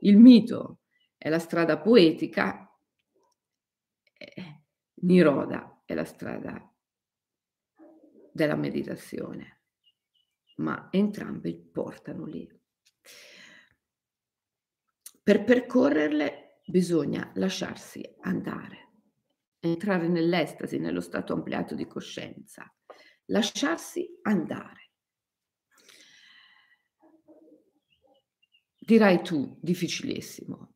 Il 0.00 0.18
mito 0.18 0.79
è 1.22 1.28
la 1.28 1.38
strada 1.38 1.78
poetica, 1.78 2.66
Niroda 5.02 5.82
è 5.84 5.92
la 5.92 6.04
strada 6.04 6.74
della 8.32 8.56
meditazione, 8.56 9.60
ma 10.56 10.88
entrambe 10.90 11.54
portano 11.54 12.24
lì. 12.24 12.48
Per 15.22 15.44
percorrerle 15.44 16.62
bisogna 16.64 17.30
lasciarsi 17.34 18.16
andare 18.20 18.88
entrare 19.60 20.08
nell'estasi, 20.08 20.78
nello 20.78 21.00
stato 21.00 21.34
ampliato 21.34 21.74
di 21.74 21.86
coscienza, 21.86 22.74
lasciarsi 23.26 24.18
andare. 24.22 24.92
Dirai 28.78 29.22
tu, 29.22 29.58
difficilissimo. 29.60 30.74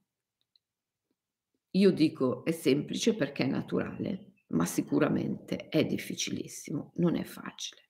Io 1.76 1.90
dico 1.90 2.45
è 2.45 2.52
semplice 2.52 3.14
perché 3.14 3.45
è 3.45 3.49
naturale, 3.49 4.35
ma 4.49 4.64
sicuramente 4.64 5.69
è 5.69 5.85
difficilissimo, 5.85 6.93
non 6.97 7.16
è 7.16 7.25
facile. 7.25 7.83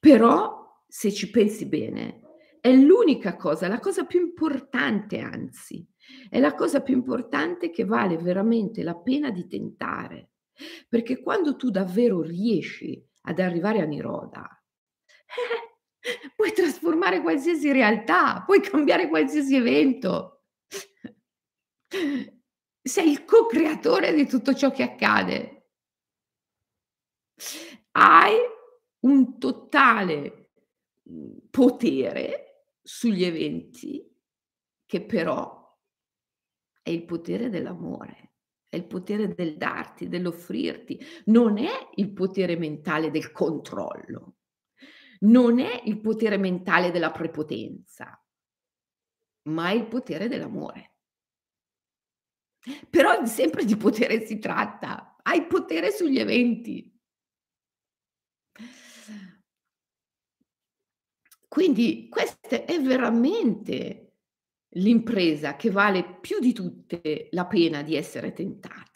Però, 0.00 0.84
se 0.88 1.12
ci 1.12 1.30
pensi 1.30 1.66
bene, 1.66 2.20
è 2.60 2.72
l'unica 2.72 3.36
cosa, 3.36 3.68
la 3.68 3.78
cosa 3.78 4.04
più 4.04 4.20
importante 4.20 5.18
anzi, 5.18 5.86
è 6.30 6.38
la 6.38 6.54
cosa 6.54 6.80
più 6.80 6.94
importante 6.94 7.70
che 7.70 7.84
vale 7.84 8.16
veramente 8.16 8.82
la 8.82 8.96
pena 8.96 9.30
di 9.30 9.46
tentare, 9.46 10.30
perché 10.88 11.20
quando 11.20 11.56
tu 11.56 11.70
davvero 11.70 12.22
riesci 12.22 13.04
ad 13.22 13.38
arrivare 13.38 13.80
a 13.80 13.84
Niroda, 13.84 14.48
eh, 16.00 16.32
puoi 16.34 16.52
trasformare 16.52 17.20
qualsiasi 17.20 17.70
realtà, 17.70 18.42
puoi 18.46 18.60
cambiare 18.60 19.08
qualsiasi 19.08 19.56
evento. 19.56 20.44
Sei 22.84 23.10
il 23.10 23.24
co-creatore 23.24 24.12
di 24.12 24.26
tutto 24.26 24.54
ciò 24.54 24.70
che 24.72 24.82
accade. 24.82 25.66
Hai 27.92 28.34
un 29.00 29.38
totale 29.38 30.50
mhmm, 31.02 31.48
potere 31.50 32.66
sugli 32.82 33.24
eventi 33.24 34.04
che 34.86 35.04
però 35.04 35.60
è 36.82 36.90
il 36.90 37.04
potere 37.04 37.48
dell'amore, 37.48 38.32
è 38.68 38.76
il 38.76 38.86
potere 38.86 39.34
del 39.34 39.56
darti, 39.56 40.08
dell'offrirti, 40.08 40.98
non 41.26 41.58
è 41.58 41.70
il 41.96 42.12
potere 42.12 42.56
mentale 42.56 43.10
del 43.10 43.30
controllo, 43.32 44.36
non 45.20 45.58
è 45.60 45.82
il 45.84 46.00
potere 46.00 46.36
mentale 46.36 46.90
della 46.90 47.10
prepotenza, 47.12 48.20
ma 49.50 49.70
è 49.70 49.74
il 49.74 49.86
potere 49.86 50.26
dell'amore. 50.26 50.91
Però 52.88 53.24
sempre 53.24 53.64
di 53.64 53.76
potere 53.76 54.24
si 54.24 54.38
tratta, 54.38 55.16
hai 55.22 55.46
potere 55.46 55.90
sugli 55.90 56.18
eventi. 56.18 56.90
Quindi 61.48 62.08
questa 62.08 62.64
è 62.64 62.80
veramente 62.80 64.14
l'impresa 64.74 65.56
che 65.56 65.70
vale 65.70 66.18
più 66.20 66.38
di 66.38 66.52
tutte 66.52 67.28
la 67.32 67.46
pena 67.46 67.82
di 67.82 67.94
essere 67.94 68.32
tentata. 68.32 68.90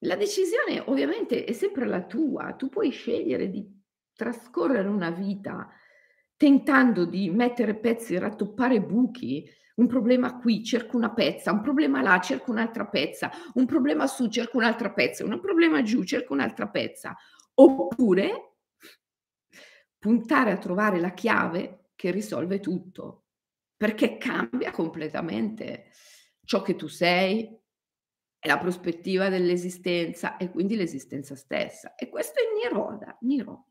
La 0.00 0.16
decisione 0.16 0.80
ovviamente 0.86 1.44
è 1.44 1.52
sempre 1.52 1.86
la 1.86 2.04
tua, 2.04 2.54
tu 2.54 2.68
puoi 2.68 2.90
scegliere 2.90 3.50
di 3.50 3.66
trascorrere 4.14 4.88
una 4.88 5.10
vita 5.10 5.68
tentando 6.36 7.04
di 7.04 7.30
mettere 7.30 7.74
pezzi, 7.74 8.18
rattoppare 8.18 8.82
buchi, 8.82 9.48
un 9.74 9.86
problema 9.86 10.38
qui, 10.38 10.62
cerco 10.64 10.96
una 10.96 11.12
pezza, 11.12 11.52
un 11.52 11.60
problema 11.60 12.00
là, 12.02 12.20
cerco 12.20 12.50
un'altra 12.50 12.86
pezza, 12.86 13.30
un 13.54 13.66
problema 13.66 14.06
su, 14.06 14.28
cerco 14.28 14.56
un'altra 14.56 14.92
pezza, 14.92 15.24
un 15.24 15.40
problema 15.40 15.82
giù, 15.82 16.04
cerco 16.04 16.32
un'altra 16.32 16.68
pezza, 16.68 17.16
oppure 17.54 18.56
puntare 19.98 20.52
a 20.52 20.58
trovare 20.58 21.00
la 21.00 21.12
chiave 21.12 21.90
che 21.96 22.10
risolve 22.10 22.60
tutto 22.60 23.24
perché 23.76 24.16
cambia 24.16 24.70
completamente 24.70 25.90
ciò 26.44 26.62
che 26.62 26.76
tu 26.76 26.86
sei 26.88 27.58
la 28.46 28.58
prospettiva 28.58 29.28
dell'esistenza 29.28 30.36
e 30.36 30.50
quindi 30.50 30.76
l'esistenza 30.76 31.34
stessa. 31.34 31.94
E 31.94 32.08
questo 32.08 32.40
è 32.40 32.42
Niroda, 32.54 33.16
Niroda, 33.22 33.64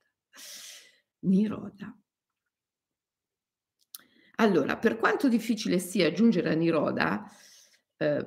Niroda. 1.19 1.97
Allora, 4.37 4.77
per 4.77 4.97
quanto 4.97 5.27
difficile 5.27 5.79
sia 5.79 6.11
giungere 6.11 6.51
a 6.51 6.55
Niroda, 6.55 7.23
eh, 7.97 8.25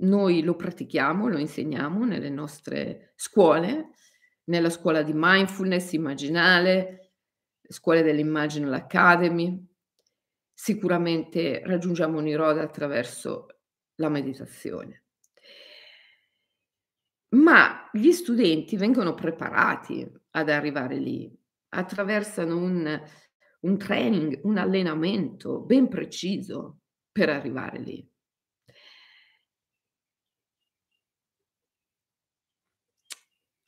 noi 0.00 0.42
lo 0.42 0.56
pratichiamo, 0.56 1.28
lo 1.28 1.38
insegniamo 1.38 2.04
nelle 2.04 2.30
nostre 2.30 3.12
scuole, 3.16 3.90
nella 4.44 4.70
scuola 4.70 5.02
di 5.02 5.12
mindfulness 5.14 5.92
immaginale, 5.92 7.12
scuole 7.68 8.02
dell'Imaginal 8.02 8.72
Academy, 8.72 9.64
sicuramente 10.52 11.62
raggiungiamo 11.64 12.20
Niroda 12.20 12.62
attraverso 12.62 13.46
la 13.96 14.08
meditazione. 14.08 15.04
Ma 17.28 17.90
gli 17.92 18.12
studenti 18.12 18.76
vengono 18.76 19.14
preparati 19.14 20.10
ad 20.30 20.48
arrivare 20.48 20.96
lì, 20.96 21.30
attraversano 21.70 22.56
un, 22.56 23.02
un 23.60 23.78
training, 23.78 24.40
un 24.44 24.58
allenamento 24.58 25.60
ben 25.60 25.88
preciso 25.88 26.80
per 27.10 27.28
arrivare 27.28 27.78
lì. 27.78 28.10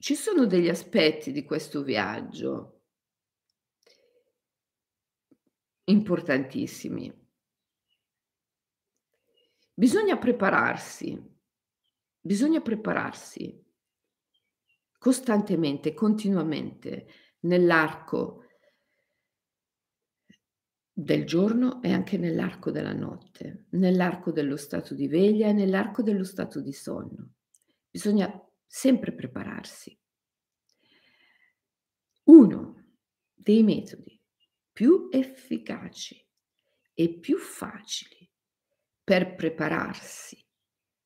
Ci 0.00 0.14
sono 0.14 0.46
degli 0.46 0.68
aspetti 0.68 1.32
di 1.32 1.44
questo 1.44 1.82
viaggio 1.82 2.82
importantissimi. 5.84 7.12
Bisogna 9.74 10.16
prepararsi, 10.16 11.20
bisogna 12.20 12.60
prepararsi 12.60 13.64
costantemente, 14.98 15.94
continuamente, 15.94 17.06
nell'arco 17.40 18.47
del 21.00 21.24
giorno 21.26 21.80
e 21.80 21.92
anche 21.92 22.18
nell'arco 22.18 22.72
della 22.72 22.92
notte, 22.92 23.66
nell'arco 23.70 24.32
dello 24.32 24.56
stato 24.56 24.94
di 24.94 25.06
veglia 25.06 25.46
e 25.46 25.52
nell'arco 25.52 26.02
dello 26.02 26.24
stato 26.24 26.60
di 26.60 26.72
sonno. 26.72 27.34
Bisogna 27.88 28.28
sempre 28.66 29.14
prepararsi. 29.14 29.96
Uno 32.24 32.96
dei 33.32 33.62
metodi 33.62 34.20
più 34.72 35.08
efficaci 35.12 36.20
e 36.94 37.18
più 37.20 37.38
facili 37.38 38.28
per 39.04 39.36
prepararsi 39.36 40.44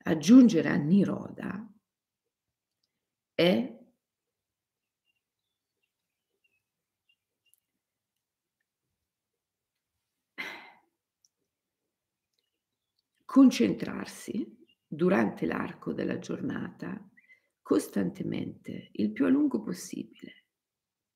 aggiungere 0.05 0.70
a 0.70 0.76
Niroda 0.76 1.70
è 3.35 3.78
concentrarsi 13.33 14.47
durante 14.87 15.47
l'arco 15.47 15.95
della 15.95 16.18
giornata 16.18 17.03
costantemente, 17.62 18.90
il 18.92 19.11
più 19.11 19.25
a 19.25 19.31
lungo 19.31 19.62
possibile, 19.62 20.49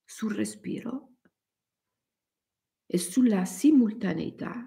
sul 0.02 0.34
respiro 0.34 1.16
e 2.86 2.96
sulla 2.96 3.44
simultaneità 3.44 4.66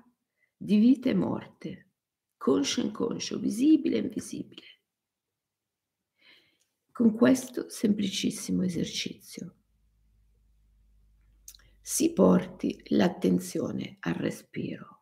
di 0.56 0.78
vita 0.78 1.10
e 1.10 1.16
morte, 1.16 1.94
conscio 2.38 2.82
e 2.82 2.84
inconscio, 2.84 3.40
visibile 3.40 3.96
e 3.96 4.02
invisibile. 4.02 4.82
Con 6.92 7.16
questo 7.16 7.68
semplicissimo 7.68 8.62
esercizio 8.62 9.56
si 11.82 12.14
porti 12.14 12.80
l'attenzione 12.90 13.98
al 14.02 14.14
respiro 14.14 14.99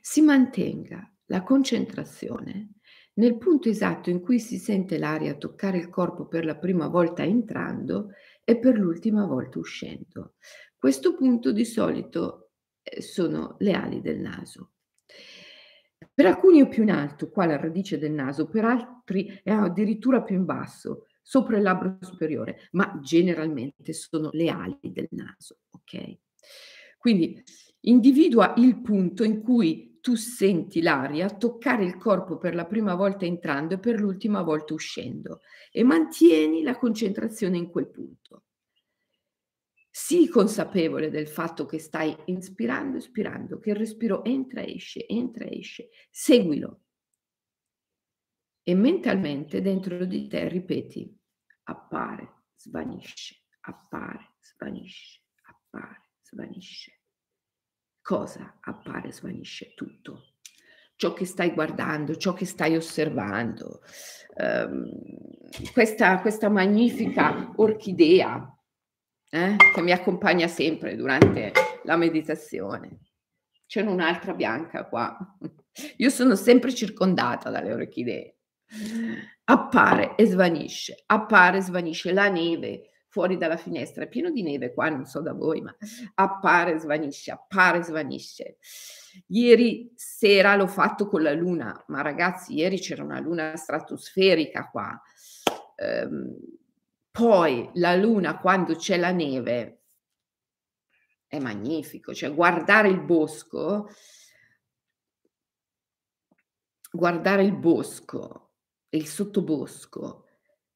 si 0.00 0.20
mantenga 0.20 1.10
la 1.26 1.42
concentrazione 1.42 2.78
nel 3.18 3.36
punto 3.36 3.68
esatto 3.68 4.10
in 4.10 4.20
cui 4.20 4.38
si 4.38 4.58
sente 4.58 4.96
l'aria 4.96 5.34
toccare 5.34 5.78
il 5.78 5.88
corpo 5.88 6.26
per 6.26 6.44
la 6.44 6.56
prima 6.56 6.86
volta 6.86 7.24
entrando 7.24 8.10
e 8.44 8.58
per 8.58 8.78
l'ultima 8.78 9.26
volta 9.26 9.58
uscendo. 9.58 10.34
Questo 10.78 11.14
punto 11.14 11.50
di 11.50 11.64
solito 11.64 12.52
eh, 12.82 13.02
sono 13.02 13.56
le 13.58 13.72
ali 13.72 14.00
del 14.00 14.20
naso. 14.20 14.74
Per 16.14 16.26
alcuni 16.26 16.60
è 16.60 16.68
più 16.68 16.84
in 16.84 16.92
alto, 16.92 17.28
qua 17.28 17.46
la 17.46 17.56
radice 17.56 17.98
del 17.98 18.12
naso, 18.12 18.48
per 18.48 18.64
altri 18.64 19.40
è 19.42 19.50
addirittura 19.50 20.22
più 20.22 20.36
in 20.36 20.44
basso, 20.44 21.06
sopra 21.20 21.56
il 21.56 21.62
labbro 21.62 21.98
superiore, 22.00 22.68
ma 22.72 23.00
generalmente 23.02 23.92
sono 23.92 24.30
le 24.32 24.48
ali 24.48 24.78
del 24.82 25.08
naso, 25.10 25.58
ok? 25.70 26.18
Quindi 26.98 27.42
individua 27.88 28.54
il 28.58 28.80
punto 28.80 29.24
in 29.24 29.42
cui 29.42 29.98
tu 30.00 30.14
senti 30.14 30.80
l'aria 30.80 31.28
toccare 31.28 31.84
il 31.84 31.96
corpo 31.96 32.38
per 32.38 32.54
la 32.54 32.66
prima 32.66 32.94
volta 32.94 33.24
entrando 33.24 33.74
e 33.74 33.78
per 33.78 33.98
l'ultima 33.98 34.42
volta 34.42 34.74
uscendo 34.74 35.40
e 35.70 35.82
mantieni 35.82 36.62
la 36.62 36.76
concentrazione 36.76 37.56
in 37.56 37.68
quel 37.68 37.90
punto. 37.90 38.44
Sii 39.90 40.28
consapevole 40.28 41.10
del 41.10 41.26
fatto 41.26 41.66
che 41.66 41.78
stai 41.78 42.16
inspirando, 42.26 42.98
espirando, 42.98 43.58
che 43.58 43.70
il 43.70 43.76
respiro 43.76 44.22
entra, 44.22 44.62
esce, 44.62 45.06
entra, 45.08 45.46
esce. 45.46 45.88
Seguilo. 46.08 46.82
E 48.62 48.74
mentalmente 48.74 49.60
dentro 49.60 50.04
di 50.04 50.28
te 50.28 50.46
ripeti, 50.46 51.12
appare, 51.64 52.44
svanisce, 52.54 53.42
appare, 53.60 54.36
svanisce, 54.40 55.22
appare, 55.42 56.10
svanisce 56.22 56.97
cosa 58.08 58.56
appare, 58.62 59.12
svanisce 59.12 59.74
tutto. 59.74 60.32
Ciò 60.96 61.12
che 61.12 61.26
stai 61.26 61.52
guardando, 61.52 62.16
ciò 62.16 62.32
che 62.32 62.46
stai 62.46 62.74
osservando, 62.74 63.82
um, 64.36 64.90
questa, 65.74 66.18
questa, 66.22 66.48
magnifica 66.48 67.52
orchidea 67.56 68.50
eh, 69.28 69.56
che 69.74 69.82
mi 69.82 69.92
accompagna 69.92 70.46
sempre 70.46 70.96
durante 70.96 71.52
la 71.84 71.98
meditazione. 71.98 73.00
C'è 73.66 73.82
un'altra 73.82 74.32
bianca 74.32 74.86
qua. 74.86 75.14
Io 75.98 76.08
sono 76.08 76.34
sempre 76.34 76.72
circondata 76.72 77.50
dalle 77.50 77.74
orchidee. 77.74 78.36
Appare 79.44 80.14
e 80.16 80.24
svanisce, 80.24 81.02
appare 81.04 81.58
e 81.58 81.60
svanisce 81.60 82.12
la 82.14 82.30
neve, 82.30 82.88
fuori 83.08 83.36
dalla 83.36 83.56
finestra, 83.56 84.04
è 84.04 84.08
pieno 84.08 84.30
di 84.30 84.42
neve 84.42 84.72
qua, 84.72 84.88
non 84.88 85.06
so 85.06 85.20
da 85.20 85.32
voi, 85.32 85.60
ma 85.60 85.74
appare, 86.14 86.78
svanisce, 86.78 87.30
appare, 87.30 87.82
svanisce. 87.82 88.58
Ieri 89.28 89.92
sera 89.94 90.54
l'ho 90.54 90.66
fatto 90.66 91.08
con 91.08 91.22
la 91.22 91.32
luna, 91.32 91.84
ma 91.88 92.02
ragazzi, 92.02 92.54
ieri 92.54 92.78
c'era 92.78 93.02
una 93.02 93.20
luna 93.20 93.56
stratosferica 93.56 94.68
qua. 94.68 95.00
Ehm, 95.76 96.36
poi 97.10 97.70
la 97.74 97.96
luna, 97.96 98.38
quando 98.38 98.76
c'è 98.76 98.96
la 98.96 99.10
neve, 99.10 99.82
è 101.26 101.38
magnifico, 101.38 102.14
cioè 102.14 102.32
guardare 102.32 102.88
il 102.88 103.02
bosco, 103.02 103.90
guardare 106.90 107.42
il 107.42 107.54
bosco, 107.56 108.52
il 108.90 109.06
sottobosco, 109.06 110.27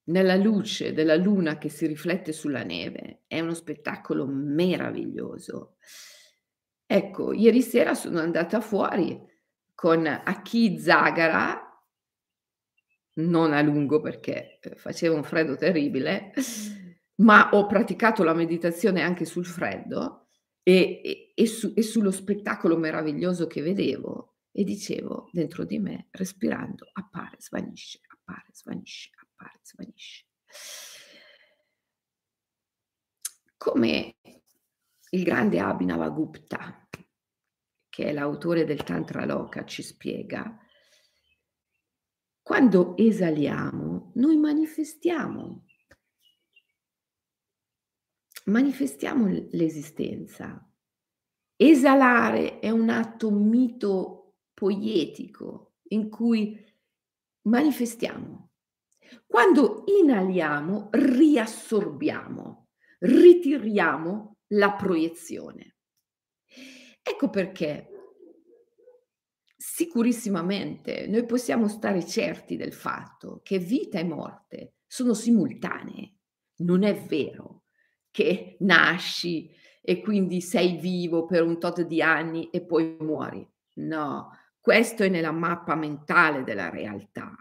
nella 0.04 0.36
luce 0.36 0.92
della 0.92 1.16
luna 1.16 1.58
che 1.58 1.68
si 1.68 1.86
riflette 1.86 2.32
sulla 2.32 2.62
neve. 2.62 3.22
È 3.26 3.40
uno 3.40 3.54
spettacolo 3.54 4.26
meraviglioso. 4.26 5.76
Ecco, 6.86 7.32
ieri 7.32 7.62
sera 7.62 7.94
sono 7.94 8.18
andata 8.18 8.60
fuori 8.60 9.18
con 9.74 10.06
Aki 10.06 10.78
Zagara, 10.78 11.58
non 13.14 13.52
a 13.52 13.60
lungo 13.62 14.00
perché 14.00 14.58
eh, 14.60 14.76
faceva 14.76 15.14
un 15.14 15.24
freddo 15.24 15.56
terribile, 15.56 16.32
ma 17.16 17.50
ho 17.52 17.66
praticato 17.66 18.22
la 18.22 18.34
meditazione 18.34 19.02
anche 19.02 19.24
sul 19.24 19.46
freddo 19.46 20.28
e, 20.62 21.00
e, 21.02 21.32
e, 21.34 21.46
su, 21.46 21.72
e 21.74 21.82
sullo 21.82 22.10
spettacolo 22.10 22.76
meraviglioso 22.76 23.46
che 23.46 23.62
vedevo 23.62 24.36
e 24.52 24.64
dicevo 24.64 25.30
dentro 25.32 25.64
di 25.64 25.78
me, 25.78 26.08
respirando, 26.10 26.86
appare, 26.92 27.36
svanisce, 27.38 28.00
appare, 28.06 28.48
svanisce, 28.52 29.10
appare, 29.42 29.60
svanisce. 29.62 30.26
Come 33.56 34.16
il 35.10 35.22
grande 35.22 35.60
Abhinavagupta, 35.60 36.88
che 37.88 38.04
è 38.04 38.12
l'autore 38.12 38.64
del 38.64 38.82
Tantra 38.82 39.24
Loka, 39.24 39.64
ci 39.64 39.82
spiega, 39.82 40.58
quando 42.42 42.96
esaliamo, 42.96 44.12
noi 44.14 44.36
manifestiamo, 44.36 45.64
manifestiamo 48.46 49.26
l'esistenza. 49.50 50.66
Esalare 51.54 52.58
è 52.58 52.70
un 52.70 52.88
atto 52.88 53.30
mito 53.30 54.38
poietico 54.52 55.76
in 55.90 56.08
cui 56.08 56.58
manifestiamo. 57.42 58.51
Quando 59.26 59.84
inaliamo, 59.86 60.88
riassorbiamo, 60.90 62.68
ritiriamo 63.00 64.36
la 64.48 64.72
proiezione. 64.72 65.76
Ecco 67.02 67.30
perché 67.30 67.88
sicurissimamente 69.56 71.06
noi 71.06 71.24
possiamo 71.24 71.68
stare 71.68 72.04
certi 72.04 72.56
del 72.56 72.72
fatto 72.72 73.40
che 73.42 73.58
vita 73.58 73.98
e 73.98 74.04
morte 74.04 74.74
sono 74.86 75.14
simultanee. 75.14 76.14
Non 76.56 76.82
è 76.82 76.94
vero 76.94 77.64
che 78.10 78.56
nasci 78.60 79.50
e 79.80 80.00
quindi 80.00 80.40
sei 80.40 80.76
vivo 80.78 81.26
per 81.26 81.42
un 81.42 81.58
tot 81.58 81.82
di 81.82 82.02
anni 82.02 82.50
e 82.50 82.64
poi 82.64 82.96
muori. 83.00 83.48
No, 83.74 84.30
questo 84.60 85.02
è 85.02 85.08
nella 85.08 85.32
mappa 85.32 85.74
mentale 85.74 86.44
della 86.44 86.68
realtà. 86.68 87.34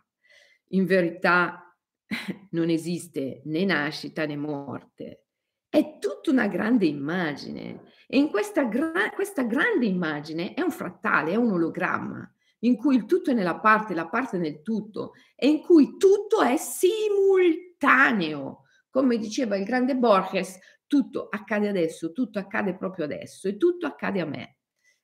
In 0.71 0.85
verità 0.85 1.75
non 2.51 2.69
esiste 2.69 3.41
né 3.45 3.65
nascita 3.65 4.25
né 4.25 4.35
morte. 4.35 5.25
È 5.69 5.99
tutta 5.99 6.31
una 6.31 6.47
grande 6.47 6.85
immagine 6.85 7.83
e 8.07 8.17
in 8.17 8.29
questa, 8.29 8.65
gra- 8.65 9.09
questa 9.13 9.43
grande 9.43 9.85
immagine 9.85 10.53
è 10.53 10.61
un 10.61 10.71
frattale, 10.71 11.31
è 11.31 11.35
un 11.35 11.51
ologramma 11.51 12.29
in 12.63 12.75
cui 12.75 12.95
il 12.95 13.05
tutto 13.05 13.31
è 13.31 13.33
nella 13.33 13.59
parte, 13.59 13.93
la 13.93 14.07
parte 14.07 14.37
nel 14.37 14.61
tutto 14.61 15.13
e 15.35 15.47
in 15.47 15.61
cui 15.61 15.97
tutto 15.97 16.41
è 16.41 16.57
simultaneo. 16.57 18.63
Come 18.89 19.17
diceva 19.17 19.55
il 19.55 19.63
grande 19.63 19.95
Borges, 19.95 20.59
tutto 20.85 21.27
accade 21.29 21.69
adesso, 21.69 22.11
tutto 22.11 22.39
accade 22.39 22.75
proprio 22.75 23.05
adesso 23.05 23.47
e 23.47 23.57
tutto 23.57 23.85
accade 23.85 24.19
a 24.19 24.25
me. 24.25 24.57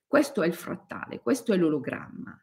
Questo 0.05 0.41
è 0.41 0.47
il 0.47 0.53
frattale, 0.53 1.21
questo 1.21 1.53
è 1.53 1.57
l'ologramma. 1.57 2.37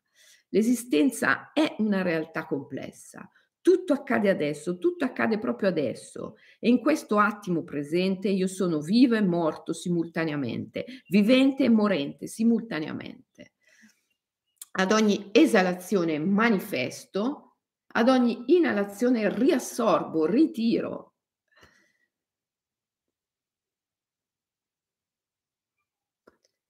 L'esistenza 0.55 1.53
è 1.53 1.75
una 1.79 2.03
realtà 2.03 2.47
complessa. 2.47 3.29
Tutto 3.61 3.93
accade 3.93 4.31
adesso, 4.31 4.79
tutto 4.79 5.05
accade 5.05 5.39
proprio 5.39 5.69
adesso. 5.69 6.37
E 6.61 6.69
in 6.69 6.79
questo 6.79 7.19
attimo 7.19 7.65
presente 7.65 8.29
io 8.29 8.47
sono 8.47 8.81
vivo 8.81 9.17
e 9.17 9.21
morto 9.21 9.73
simultaneamente, 9.73 10.85
vivente 11.09 11.65
e 11.65 11.69
morente 11.71 12.29
simultaneamente. 12.29 13.55
Ad 14.77 14.93
ogni 14.93 15.31
esalazione 15.33 16.21
manifesto, 16.21 17.57
ad 17.89 18.09
ogni 18.09 18.45
inalazione 18.47 19.35
riassorbo, 19.35 20.25
ritiro, 20.25 21.11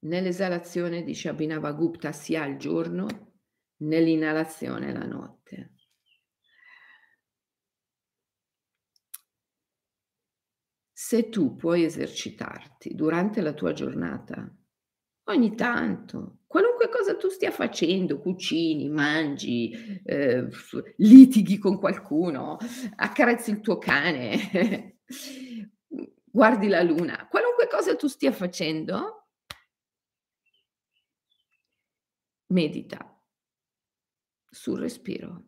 Nell'esalazione, 0.05 1.03
dice 1.03 1.29
Abhinavagupta, 1.29 2.11
si 2.11 2.35
ha 2.35 2.45
il 2.45 2.57
giorno, 2.57 3.34
nell'inalazione 3.77 4.93
la 4.93 5.05
notte. 5.05 5.71
Se 10.91 11.29
tu 11.29 11.55
puoi 11.55 11.83
esercitarti 11.83 12.95
durante 12.95 13.41
la 13.41 13.53
tua 13.53 13.73
giornata, 13.73 14.49
ogni 15.25 15.53
tanto, 15.55 16.39
qualunque 16.47 16.89
cosa 16.89 17.15
tu 17.15 17.27
stia 17.29 17.51
facendo, 17.51 18.19
cucini, 18.19 18.89
mangi, 18.89 20.01
eh, 20.03 20.47
litighi 20.97 21.57
con 21.57 21.77
qualcuno, 21.79 22.57
accarezzi 22.95 23.51
il 23.51 23.59
tuo 23.59 23.77
cane, 23.77 25.01
guardi 26.23 26.67
la 26.69 26.81
luna, 26.81 27.27
qualunque 27.29 27.67
cosa 27.67 27.95
tu 27.95 28.07
stia 28.07 28.31
facendo, 28.31 29.27
medita 32.47 33.14
sul 34.55 34.79
respiro, 34.79 35.43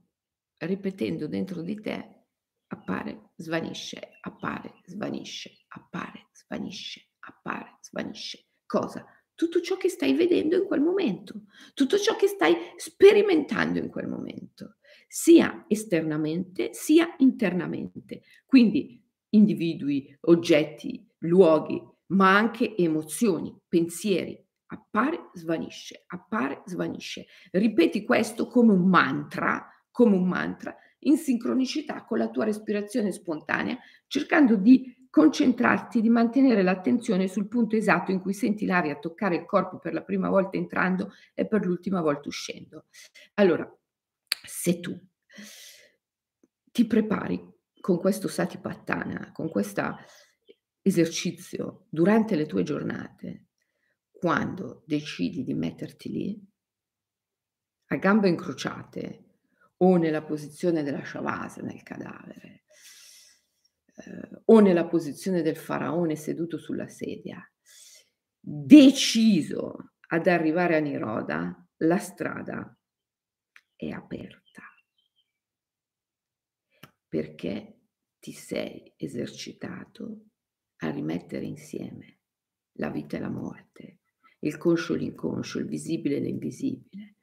ripetendo 0.58 1.28
dentro 1.28 1.62
di 1.62 1.80
te, 1.80 2.26
appare, 2.68 3.32
svanisce, 3.38 4.18
appare, 4.20 4.82
svanisce, 4.86 5.64
appare, 5.70 6.28
svanisce, 6.34 7.08
appare, 7.20 7.78
svanisce. 7.82 8.48
Cosa? 8.66 9.06
Tutto 9.34 9.62
ciò 9.62 9.78
che 9.78 9.88
stai 9.88 10.14
vedendo 10.14 10.58
in 10.58 10.66
quel 10.66 10.82
momento, 10.82 11.44
tutto 11.74 11.98
ciò 11.98 12.18
che 12.18 12.28
stai 12.28 12.56
sperimentando 12.76 13.80
in 13.80 13.88
quel 13.88 14.08
momento, 14.08 14.78
sia 15.08 15.64
esternamente 15.70 16.74
sia 16.74 17.16
internamente. 17.20 18.24
Quindi 18.46 19.02
individui, 19.30 20.14
oggetti, 20.22 21.08
luoghi, 21.20 21.82
ma 22.08 22.36
anche 22.36 22.76
emozioni, 22.76 23.56
pensieri, 23.68 24.47
appare, 24.68 25.30
svanisce, 25.34 26.04
appare, 26.08 26.64
svanisce. 26.66 27.26
Ripeti 27.52 28.04
questo 28.04 28.48
come 28.48 28.74
un 28.74 28.88
mantra, 28.88 29.68
come 29.92 30.16
un 30.16 30.28
mantra, 30.28 30.76
in 31.00 31.18
sincronicità 31.18 32.04
con 32.06 32.18
la 32.18 32.30
tua 32.30 32.46
respirazione 32.46 33.12
spontanea, 33.12 33.78
cercando 34.08 34.56
di 34.56 34.96
concentrarti, 35.10 36.02
di 36.02 36.10
mantenere 36.10 36.62
l'attenzione 36.62 37.28
sul 37.28 37.48
punto 37.48 37.76
esatto 37.76 38.12
in 38.12 38.20
cui 38.20 38.34
senti 38.34 38.66
l'aria 38.66 39.00
toccare 39.00 39.36
il 39.36 39.46
corpo 39.46 39.80
per 39.80 39.94
la 39.94 40.04
prima 40.04 40.30
volta 40.30 40.58
entrando 40.58 41.12
e 41.34 41.48
per 41.48 41.66
l'ultima 41.66 42.02
volta 42.02 42.28
uscendo. 42.28 42.86
Allora, 43.36 43.68
se 44.46 44.80
tu 44.80 45.00
ti 46.72 46.86
prepari 46.86 47.44
con 47.80 47.98
questo 47.98 48.28
satipattana, 48.28 49.32
con 49.32 49.50
questo 49.50 49.98
esercizio 50.82 51.86
durante 51.90 52.36
le 52.36 52.46
tue 52.46 52.64
giornate, 52.64 53.47
quando 54.20 54.84
decidi 54.86 55.44
di 55.44 55.54
metterti 55.54 56.10
lì, 56.10 56.48
a 57.90 57.96
gambe 57.98 58.28
incrociate 58.28 59.26
o 59.78 59.96
nella 59.98 60.24
posizione 60.24 60.82
della 60.82 61.06
shavasana, 61.06 61.68
nel 61.68 61.84
cadavere, 61.84 62.64
eh, 63.96 64.42
o 64.46 64.60
nella 64.60 64.88
posizione 64.88 65.42
del 65.42 65.56
faraone 65.56 66.16
seduto 66.16 66.58
sulla 66.58 66.88
sedia, 66.88 67.40
deciso 68.40 69.94
ad 70.10 70.28
arrivare 70.28 70.78
a 70.78 70.80
Niroda, 70.80 71.68
la 71.78 71.98
strada 71.98 72.76
è 73.76 73.90
aperta. 73.90 74.64
Perché 77.08 77.82
ti 78.20 78.32
sei 78.32 78.94
esercitato 78.98 80.26
a 80.78 80.90
rimettere 80.90 81.46
insieme 81.46 82.20
la 82.74 82.90
vita 82.90 83.18
e 83.18 83.20
la 83.20 83.30
morte, 83.30 83.97
il 84.48 84.58
conscio 84.58 84.94
e 84.94 84.98
l'inconscio, 84.98 85.60
il 85.60 85.68
visibile 85.68 86.18
e 86.18 86.20
l'invisibile. 86.20 87.16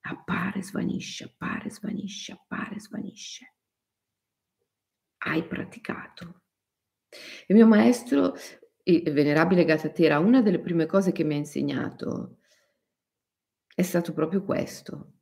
Appare, 0.00 0.62
svanisce, 0.62 1.24
appare, 1.24 1.70
svanisce, 1.70 2.32
appare, 2.32 2.80
svanisce. 2.80 3.54
Hai 5.18 5.46
praticato. 5.46 6.42
Il 7.46 7.56
mio 7.56 7.66
maestro, 7.66 8.34
il 8.84 9.12
venerabile 9.12 9.64
Gatatera, 9.64 10.18
una 10.18 10.40
delle 10.42 10.60
prime 10.60 10.86
cose 10.86 11.12
che 11.12 11.24
mi 11.24 11.34
ha 11.34 11.38
insegnato 11.38 12.38
è 13.74 13.82
stato 13.82 14.12
proprio 14.12 14.42
questo. 14.42 15.12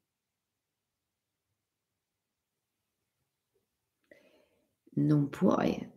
Non 4.94 5.28
puoi 5.28 5.96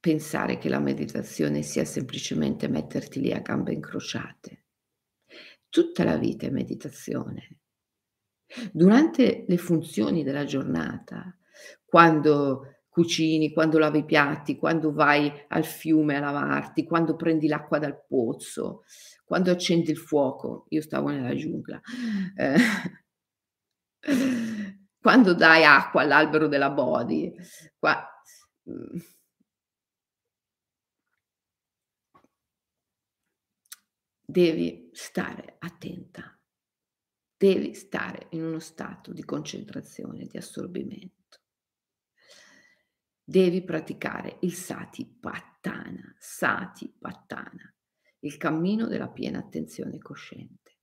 pensare 0.00 0.58
che 0.58 0.68
la 0.68 0.80
meditazione 0.80 1.62
sia 1.62 1.84
semplicemente 1.84 2.68
metterti 2.68 3.20
lì 3.20 3.32
a 3.32 3.40
gambe 3.40 3.72
incrociate. 3.72 4.65
Tutta 5.68 6.04
la 6.04 6.16
vita 6.16 6.46
è 6.46 6.50
meditazione. 6.50 7.58
Durante 8.72 9.44
le 9.46 9.56
funzioni 9.56 10.22
della 10.22 10.44
giornata, 10.44 11.36
quando 11.84 12.76
cucini, 12.96 13.52
quando 13.52 13.78
lavi 13.78 13.98
i 13.98 14.04
piatti, 14.06 14.56
quando 14.56 14.90
vai 14.92 15.30
al 15.48 15.64
fiume 15.64 16.16
a 16.16 16.20
lavarti, 16.20 16.84
quando 16.84 17.14
prendi 17.14 17.46
l'acqua 17.46 17.78
dal 17.78 18.06
pozzo, 18.06 18.84
quando 19.22 19.50
accendi 19.50 19.90
il 19.90 19.98
fuoco, 19.98 20.64
io 20.70 20.80
stavo 20.80 21.08
nella 21.08 21.34
giungla, 21.34 21.78
eh, 22.36 22.56
quando 24.98 25.34
dai 25.34 25.64
acqua 25.64 26.00
all'albero 26.00 26.48
della 26.48 26.70
body, 26.70 27.34
qua, 27.78 28.02
devi 34.26 34.90
stare 34.92 35.54
attenta, 35.60 36.36
devi 37.36 37.74
stare 37.74 38.26
in 38.30 38.44
uno 38.44 38.58
stato 38.58 39.12
di 39.12 39.24
concentrazione, 39.24 40.26
di 40.26 40.36
assorbimento. 40.36 41.14
Devi 43.22 43.62
praticare 43.62 44.38
il 44.40 44.52
sati 44.52 45.06
pattana, 45.06 46.14
sati 46.18 46.92
pattana, 46.98 47.72
il 48.20 48.36
cammino 48.36 48.86
della 48.86 49.08
piena 49.08 49.38
attenzione 49.38 49.98
cosciente. 49.98 50.78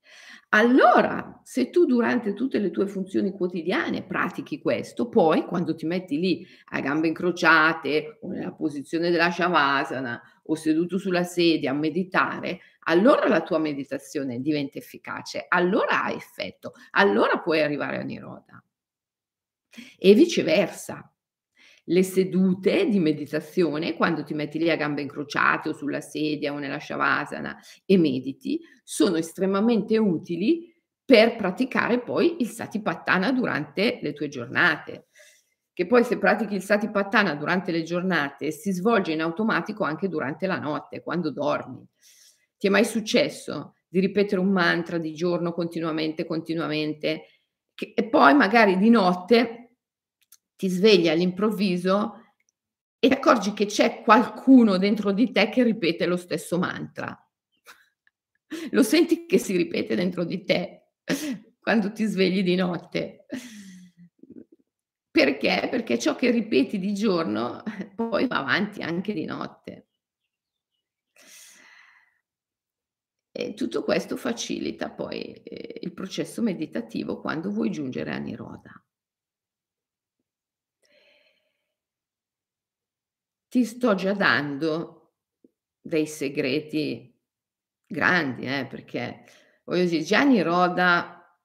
Allora, 0.49 1.41
se 1.43 1.69
tu 1.69 1.85
durante 1.85 2.33
tutte 2.33 2.59
le 2.59 2.69
tue 2.69 2.85
funzioni 2.85 3.31
quotidiane 3.31 4.05
pratichi 4.05 4.59
questo, 4.61 5.09
poi 5.09 5.45
quando 5.45 5.73
ti 5.73 5.85
metti 5.85 6.19
lì 6.19 6.45
a 6.71 6.79
gambe 6.79 7.07
incrociate 7.07 8.19
o 8.21 8.27
nella 8.27 8.53
posizione 8.53 9.09
della 9.09 9.31
shavasana 9.31 10.21
o 10.43 10.55
seduto 10.55 10.97
sulla 10.97 11.23
sedia 11.23 11.71
a 11.71 11.75
meditare, 11.75 12.59
allora 12.85 13.27
la 13.27 13.41
tua 13.41 13.59
meditazione 13.59 14.39
diventa 14.39 14.77
efficace, 14.77 15.45
allora 15.47 16.03
ha 16.03 16.11
effetto, 16.11 16.73
allora 16.91 17.39
puoi 17.39 17.61
arrivare 17.61 17.97
a 17.97 18.03
Niroda. 18.03 18.63
E 19.97 20.13
viceversa, 20.13 21.13
le 21.87 22.03
sedute 22.03 22.87
di 22.87 22.99
meditazione, 22.99 23.95
quando 23.95 24.23
ti 24.23 24.33
metti 24.33 24.57
lì 24.57 24.69
a 24.69 24.75
gambe 24.75 25.01
incrociate 25.01 25.69
o 25.69 25.73
sulla 25.73 25.99
sedia 25.99 26.53
o 26.53 26.59
nella 26.59 26.79
shavasana 26.79 27.59
e 27.85 27.97
mediti, 27.97 28.59
sono 28.83 29.17
estremamente 29.17 29.97
utili 29.97 30.71
per 31.03 31.35
praticare 31.35 31.99
poi 31.99 32.37
il 32.39 32.47
satipattana 32.47 33.31
durante 33.33 33.99
le 34.01 34.13
tue 34.13 34.29
giornate. 34.29 35.07
Che 35.73 35.87
poi 35.87 36.03
se 36.03 36.19
pratichi 36.19 36.53
il 36.53 36.61
satipattana 36.61 37.33
durante 37.33 37.71
le 37.71 37.81
giornate 37.81 38.51
si 38.51 38.71
svolge 38.71 39.11
in 39.11 39.21
automatico 39.21 39.83
anche 39.83 40.07
durante 40.07 40.45
la 40.45 40.59
notte, 40.59 41.01
quando 41.01 41.31
dormi. 41.31 41.83
Ti 42.57 42.67
è 42.67 42.69
mai 42.69 42.85
successo 42.85 43.75
di 43.87 43.99
ripetere 43.99 44.39
un 44.39 44.51
mantra 44.51 44.99
di 44.99 45.13
giorno 45.13 45.51
continuamente, 45.51 46.25
continuamente, 46.25 47.25
che, 47.73 47.93
e 47.95 48.07
poi 48.07 48.35
magari 48.35 48.77
di 48.77 48.89
notte 48.89 49.77
ti 50.55 50.67
svegli 50.67 51.09
all'improvviso 51.09 52.23
e 52.99 53.07
ti 53.07 53.13
accorgi 53.13 53.53
che 53.53 53.65
c'è 53.65 54.01
qualcuno 54.01 54.77
dentro 54.77 55.11
di 55.11 55.31
te 55.31 55.49
che 55.49 55.63
ripete 55.63 56.05
lo 56.05 56.17
stesso 56.17 56.57
mantra. 56.57 57.17
Lo 58.71 58.83
senti 58.83 59.25
che 59.25 59.39
si 59.39 59.57
ripete 59.57 59.95
dentro 59.95 60.23
di 60.23 60.43
te 60.43 60.91
quando 61.59 61.91
ti 61.91 62.05
svegli 62.05 62.43
di 62.43 62.55
notte. 62.55 63.25
Perché? 65.13 65.67
Perché 65.69 65.99
ciò 65.99 66.15
che 66.15 66.31
ripeti 66.31 66.79
di 66.79 66.91
giorno 66.95 67.61
poi 67.95 68.25
va 68.25 68.39
avanti 68.39 68.81
anche 68.81 69.13
di 69.13 69.25
notte. 69.25 69.89
E 73.31 73.53
tutto 73.53 73.83
questo 73.83 74.17
facilita 74.17 74.89
poi 74.89 75.33
eh, 75.33 75.79
il 75.83 75.93
processo 75.93 76.41
meditativo 76.41 77.21
quando 77.21 77.51
vuoi 77.51 77.69
giungere 77.69 78.11
a 78.11 78.17
Niroda. 78.17 78.83
ti 83.53 83.65
sto 83.65 83.93
già 83.93 84.13
dando 84.13 85.17
dei 85.79 86.07
segreti 86.07 87.15
grandi, 87.85 88.47
eh, 88.47 88.65
perché 88.65 89.25
voglio 89.65 89.85
dire, 89.85 90.01
già 90.01 90.23
Niroda 90.23 91.39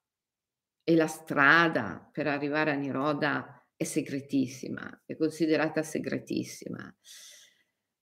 e 0.83 0.95
la 0.95 1.05
strada 1.05 2.09
per 2.11 2.25
arrivare 2.25 2.71
a 2.71 2.73
Niroda 2.73 3.58
è 3.79 3.85
segretissima, 3.85 5.03
è 5.05 5.15
considerata 5.15 5.83
segretissima. 5.83 6.93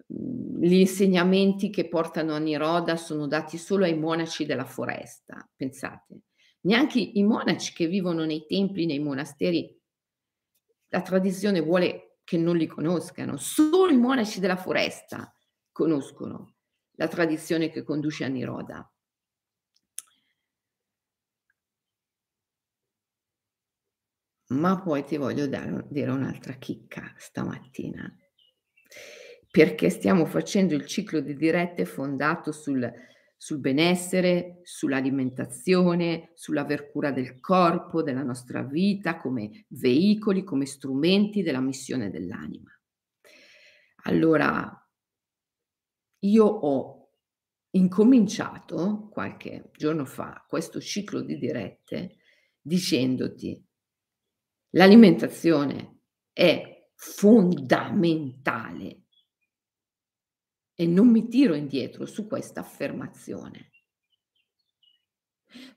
Mhmm, 0.07 0.59
gli 0.59 0.73
insegnamenti 0.73 1.69
che 1.69 1.87
portano 1.87 2.33
a 2.33 2.39
Niroda 2.39 2.95
sono 2.95 3.27
dati 3.27 3.59
solo 3.59 3.83
ai 3.85 3.95
monaci 3.95 4.43
della 4.43 4.65
foresta, 4.65 5.47
pensate. 5.55 6.21
Neanche 6.61 6.97
i 6.99 7.21
monaci 7.21 7.73
che 7.73 7.85
vivono 7.85 8.25
nei 8.25 8.47
templi, 8.47 8.87
nei 8.87 8.97
monasteri, 8.97 9.79
la 10.87 11.01
tradizione 11.03 11.59
vuole 11.61 12.21
che 12.23 12.37
non 12.39 12.57
li 12.57 12.65
conoscano. 12.65 13.37
Solo 13.37 13.91
i 13.91 13.97
monaci 13.97 14.39
della 14.39 14.57
foresta 14.57 15.31
conoscono 15.71 16.55
la 16.93 17.07
tradizione 17.07 17.69
che 17.69 17.83
conduce 17.83 18.23
a 18.23 18.29
Niroda. 18.29 18.91
Ma 24.49 24.81
poi 24.81 25.03
ti 25.03 25.17
voglio 25.17 25.47
dare, 25.47 25.85
dire 25.89 26.09
un'altra 26.09 26.53
chicca 26.53 27.13
stamattina, 27.17 28.09
perché 29.51 29.89
stiamo 29.89 30.25
facendo 30.25 30.73
il 30.73 30.85
ciclo 30.85 31.19
di 31.19 31.35
dirette 31.35 31.83
fondato 31.83 32.53
sul, 32.53 32.89
sul 33.35 33.59
benessere, 33.59 34.61
sull'alimentazione, 34.63 36.31
sull'aver 36.33 36.89
cura 36.89 37.11
del 37.11 37.41
corpo, 37.41 38.01
della 38.01 38.23
nostra 38.23 38.63
vita, 38.63 39.17
come 39.17 39.65
veicoli, 39.69 40.45
come 40.45 40.65
strumenti 40.65 41.43
della 41.43 41.61
missione 41.61 42.09
dell'anima. 42.09 42.71
Allora, 44.03 44.89
io 46.19 46.45
ho 46.45 47.09
incominciato 47.71 49.09
qualche 49.11 49.71
giorno 49.75 50.05
fa 50.05 50.45
questo 50.47 50.79
ciclo 50.79 51.21
di 51.21 51.37
dirette 51.37 52.15
dicendoti 52.61 53.66
L'alimentazione 54.71 56.01
è 56.33 56.89
fondamentale 56.95 59.03
e 60.73 60.85
non 60.85 61.09
mi 61.09 61.27
tiro 61.27 61.55
indietro 61.55 62.05
su 62.05 62.27
questa 62.27 62.59
affermazione. 62.59 63.71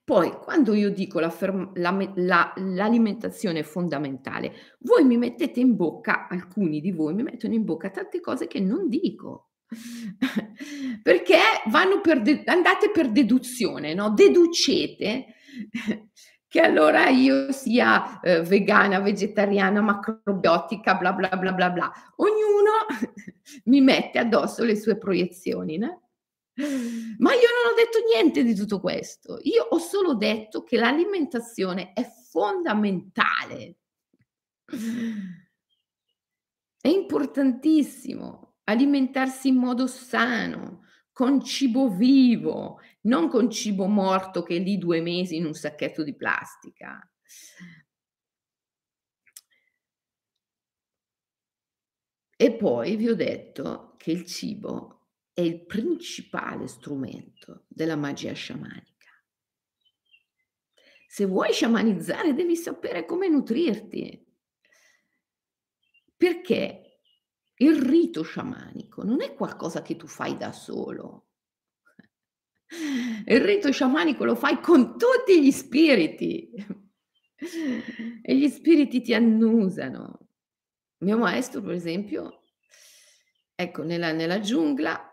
Poi, 0.05 0.33
quando 0.33 0.75
io 0.75 0.91
dico 0.91 1.21
la, 1.21 1.35
la, 1.75 2.53
l'alimentazione 2.57 3.61
è 3.61 3.63
fondamentale, 3.63 4.53
voi 4.81 5.05
mi 5.05 5.17
mettete 5.17 5.61
in 5.61 5.77
bocca, 5.77 6.27
alcuni 6.29 6.81
di 6.81 6.91
voi 6.91 7.15
mi 7.15 7.23
mettono 7.23 7.55
in 7.55 7.65
bocca 7.65 7.91
tante 7.91 8.21
cose 8.21 8.47
che 8.47 8.61
non 8.61 8.89
dico. 8.89 9.53
Perché 11.03 11.39
vanno 11.71 12.01
per 12.01 12.23
de- 12.23 12.43
andate 12.45 12.91
per 12.91 13.11
deduzione, 13.11 13.95
no? 13.95 14.13
Deducete 14.13 15.27
che 16.51 16.61
allora 16.61 17.09
io 17.09 17.53
sia 17.53 18.19
eh, 18.21 18.43
vegana, 18.43 18.99
vegetariana, 18.99 19.81
macrobiotica, 19.81 20.97
bla 20.97 21.13
bla 21.13 21.29
bla 21.29 21.53
bla 21.53 21.71
bla. 21.71 21.93
Ognuno 22.17 22.73
mi 23.67 23.81
mette 23.81 24.19
addosso 24.19 24.65
le 24.65 24.75
sue 24.75 24.99
proiezioni, 24.99 25.79
né? 25.79 26.01
Ma 26.57 27.33
io 27.35 27.49
non 27.55 27.73
ho 27.73 27.77
detto 27.77 28.01
niente 28.13 28.43
di 28.43 28.57
tutto 28.57 28.81
questo. 28.81 29.39
Io 29.43 29.63
ho 29.63 29.79
solo 29.79 30.15
detto 30.15 30.65
che 30.65 30.77
l'alimentazione 30.77 31.93
è 31.93 32.05
fondamentale. 32.05 33.77
È 36.81 36.89
importantissimo 36.89 38.57
alimentarsi 38.65 39.47
in 39.49 39.57
modo 39.57 39.87
sano, 39.87 40.83
con 41.13 41.45
cibo 41.45 41.91
vivo, 41.91 42.81
non 43.03 43.29
con 43.29 43.51
cibo 43.51 43.87
morto 43.87 44.43
che 44.43 44.57
è 44.57 44.59
lì 44.59 44.79
due 44.79 45.01
mesi 45.01 45.37
in 45.37 45.47
un 45.47 45.55
sacchetto 45.55 46.03
di 46.03 46.15
plastica. 46.15 47.01
E 52.37 52.57
poi 52.57 52.97
vi 52.97 53.09
ho 53.09 53.15
detto 53.15 53.95
che 53.99 54.13
il 54.13 54.25
cibo 54.25 55.09
è 55.33 55.43
il 55.43 55.65
principale 55.67 56.67
strumento 56.67 57.65
della 57.69 57.97
magia 57.97 58.33
sciamanica. 58.33 58.89
Se 61.07 61.27
vuoi 61.27 61.53
sciamanizzare 61.53 62.35
devi 62.35 62.57
sapere 62.57 63.05
come 63.05 63.29
nutrirti. 63.29 64.27
Perché 66.17 67.01
il 67.57 67.83
rito 67.83 68.23
sciamanico 68.23 69.03
non 69.03 69.21
è 69.21 69.35
qualcosa 69.35 69.83
che 69.83 69.97
tu 69.97 70.07
fai 70.07 70.37
da 70.37 70.53
solo. 70.53 71.30
Il 73.27 73.41
rito 73.41 73.73
sciamanico 73.73 74.25
lo 74.25 74.35
fai 74.35 74.61
con 74.61 74.97
tutti 74.97 75.43
gli 75.43 75.51
spiriti 75.51 76.51
e 78.23 78.37
gli 78.37 78.49
spiriti 78.49 79.01
ti 79.01 79.15
annusano. 79.15 80.29
Mio 80.99 81.19
maestro, 81.19 81.63
per 81.63 81.73
esempio, 81.73 82.43
ecco, 83.55 83.83
nella, 83.83 84.13
nella 84.13 84.41
giungla, 84.41 85.11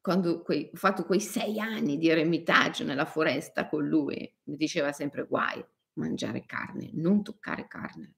quando 0.00 0.42
quei, 0.42 0.70
ho 0.72 0.76
fatto 0.76 1.04
quei 1.04 1.20
sei 1.20 1.60
anni 1.60 1.96
di 1.96 2.08
eremitaggio 2.08 2.84
nella 2.84 3.04
foresta 3.04 3.68
con 3.68 3.86
lui, 3.86 4.36
mi 4.44 4.56
diceva 4.56 4.92
sempre 4.92 5.26
guai, 5.26 5.64
mangiare 5.94 6.44
carne, 6.44 6.90
non 6.94 7.22
toccare 7.22 7.66
carne. 7.68 8.16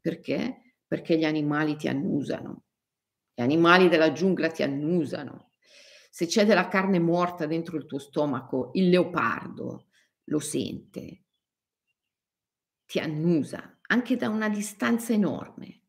Perché? 0.00 0.76
Perché 0.86 1.16
gli 1.16 1.24
animali 1.24 1.76
ti 1.76 1.88
annusano. 1.88 2.64
Gli 3.34 3.42
animali 3.42 3.88
della 3.88 4.12
giungla 4.12 4.48
ti 4.48 4.62
annusano. 4.62 5.51
Se 6.14 6.26
c'è 6.26 6.44
della 6.44 6.68
carne 6.68 6.98
morta 6.98 7.46
dentro 7.46 7.78
il 7.78 7.86
tuo 7.86 7.98
stomaco, 7.98 8.68
il 8.74 8.90
leopardo 8.90 9.86
lo 10.24 10.40
sente, 10.40 11.24
ti 12.84 12.98
annusa 12.98 13.78
anche 13.86 14.16
da 14.16 14.28
una 14.28 14.50
distanza 14.50 15.14
enorme. 15.14 15.84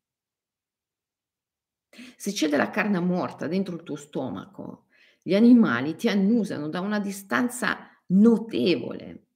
Se 2.16 2.32
c'è 2.32 2.48
della 2.48 2.70
carne 2.70 3.00
morta 3.00 3.46
dentro 3.48 3.74
il 3.74 3.82
tuo 3.82 3.96
stomaco, 3.96 4.86
gli 5.22 5.34
animali 5.34 5.94
ti 5.94 6.08
annusano 6.08 6.70
da 6.70 6.80
una 6.80 7.00
distanza 7.00 7.90
notevole, 8.06 9.26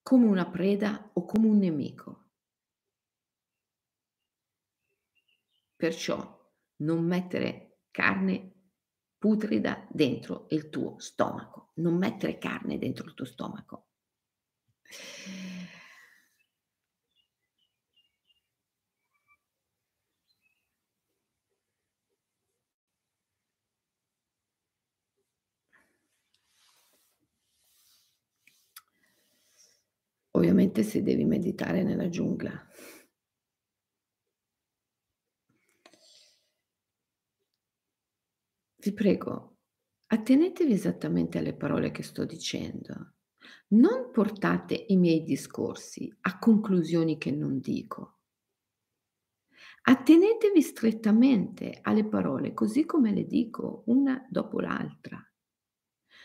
come 0.00 0.26
una 0.26 0.48
preda 0.48 1.10
o 1.12 1.24
come 1.24 1.48
un 1.48 1.58
nemico. 1.58 2.30
Perciò 5.74 6.54
non 6.76 7.04
mettere 7.04 7.80
carne 7.90 8.51
putrida 9.22 9.86
dentro 9.88 10.46
il 10.48 10.68
tuo 10.68 10.98
stomaco, 10.98 11.70
non 11.74 11.96
mettere 11.96 12.38
carne 12.38 12.76
dentro 12.76 13.06
il 13.06 13.14
tuo 13.14 13.24
stomaco. 13.24 13.86
Ovviamente 30.32 30.82
se 30.82 31.04
devi 31.04 31.24
meditare 31.24 31.84
nella 31.84 32.08
giungla. 32.08 32.71
Vi 38.84 38.92
prego, 38.94 39.58
attenetevi 40.08 40.72
esattamente 40.72 41.38
alle 41.38 41.54
parole 41.54 41.92
che 41.92 42.02
sto 42.02 42.24
dicendo. 42.24 43.14
Non 43.68 44.10
portate 44.10 44.86
i 44.88 44.96
miei 44.96 45.22
discorsi 45.22 46.12
a 46.22 46.36
conclusioni 46.40 47.16
che 47.16 47.30
non 47.30 47.60
dico. 47.60 48.18
Attenetevi 49.82 50.60
strettamente 50.60 51.78
alle 51.80 52.08
parole 52.08 52.54
così 52.54 52.84
come 52.84 53.12
le 53.12 53.24
dico, 53.24 53.84
una 53.86 54.26
dopo 54.28 54.58
l'altra. 54.58 55.16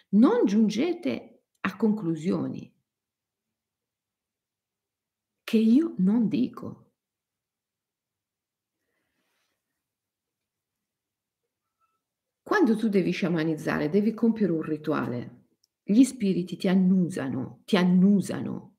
Non 0.09 0.45
giungete 0.45 1.43
a 1.59 1.75
conclusioni 1.75 2.75
che 5.43 5.57
io 5.57 5.93
non 5.99 6.27
dico. 6.27 6.86
Quando 12.57 12.75
tu 12.75 12.89
devi 12.89 13.11
sciamanizzare, 13.11 13.87
devi 13.87 14.15
compiere 14.15 14.51
un 14.51 14.63
rituale. 14.63 15.43
Gli 15.83 16.03
spiriti 16.03 16.57
ti 16.57 16.67
annusano, 16.67 17.61
ti 17.65 17.77
annusano. 17.77 18.77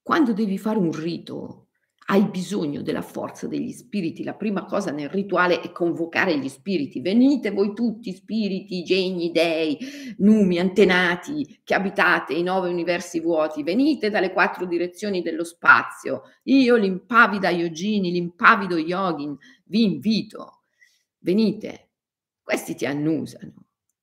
Quando 0.00 0.32
devi 0.32 0.56
fare 0.56 0.78
un 0.78 0.92
rito, 0.92 1.68
hai 2.06 2.24
bisogno 2.24 2.80
della 2.80 3.02
forza 3.02 3.46
degli 3.46 3.70
spiriti. 3.70 4.24
La 4.24 4.34
prima 4.34 4.64
cosa 4.64 4.92
nel 4.92 5.10
rituale 5.10 5.60
è 5.60 5.72
convocare 5.72 6.38
gli 6.38 6.48
spiriti. 6.48 7.02
Venite 7.02 7.50
voi 7.50 7.74
tutti, 7.74 8.14
spiriti, 8.14 8.82
geni, 8.82 9.30
dei, 9.30 9.76
numi, 10.16 10.58
antenati, 10.58 11.60
che 11.64 11.74
abitate 11.74 12.32
i 12.32 12.42
nove 12.42 12.70
universi 12.70 13.20
vuoti. 13.20 13.62
Venite 13.62 14.08
dalle 14.08 14.32
quattro 14.32 14.64
direzioni 14.64 15.20
dello 15.20 15.44
spazio. 15.44 16.22
Io, 16.44 16.76
l'impavida 16.76 17.50
Yogini, 17.50 18.10
l'impavido 18.10 18.78
Yogin, 18.78 19.36
vi 19.66 19.82
invito. 19.82 20.62
Venite, 21.18 21.85
questi 22.46 22.76
ti 22.76 22.86
annusano 22.86 23.52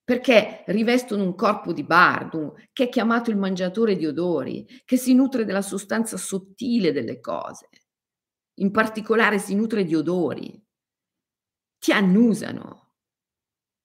perché 0.03 0.63
rivestono 0.67 1.23
un 1.23 1.33
corpo 1.33 1.71
di 1.71 1.85
bardo, 1.85 2.57
che 2.73 2.83
è 2.85 2.89
chiamato 2.89 3.29
il 3.31 3.37
mangiatore 3.37 3.95
di 3.95 4.05
odori, 4.05 4.67
che 4.83 4.97
si 4.97 5.13
nutre 5.13 5.45
della 5.45 5.61
sostanza 5.61 6.17
sottile 6.17 6.91
delle 6.91 7.21
cose, 7.21 7.69
in 8.55 8.69
particolare 8.71 9.39
si 9.39 9.55
nutre 9.55 9.85
di 9.85 9.95
odori, 9.95 10.61
ti 11.79 11.91
annusano. 11.91 12.81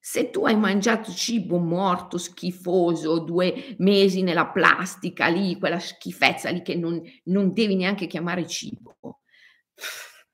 Se 0.01 0.29
tu 0.31 0.45
hai 0.45 0.55
mangiato 0.57 1.11
cibo 1.11 1.57
morto, 1.59 2.17
schifoso, 2.17 3.19
2 3.19 3.75
mesi 3.79 4.21
nella 4.23 4.47
plastica 4.47 5.27
lì, 5.27 5.57
quella 5.59 5.79
schifezza 5.79 6.49
lì 6.49 6.61
che 6.61 6.75
non 6.75 7.01
non 7.25 7.53
devi 7.53 7.75
neanche 7.75 8.07
chiamare 8.07 8.47
cibo, 8.47 8.97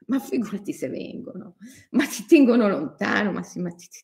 ma 0.07 0.19
figurati 0.19 0.71
se 0.73 0.87
vengono, 0.89 1.55
ma 1.91 2.05
ti 2.05 2.25
tengono 2.25 2.67
lontano, 2.67 3.31
ma 3.31 3.43
sì, 3.43 3.59
ma 3.59 3.69
ti 3.71 3.87
ti 3.87 4.03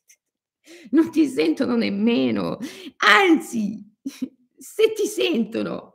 non 0.90 1.10
ti 1.10 1.26
sentono 1.26 1.76
nemmeno, 1.76 2.58
anzi 2.98 3.82
se 4.56 4.92
ti 4.94 5.06
sentono 5.06 5.90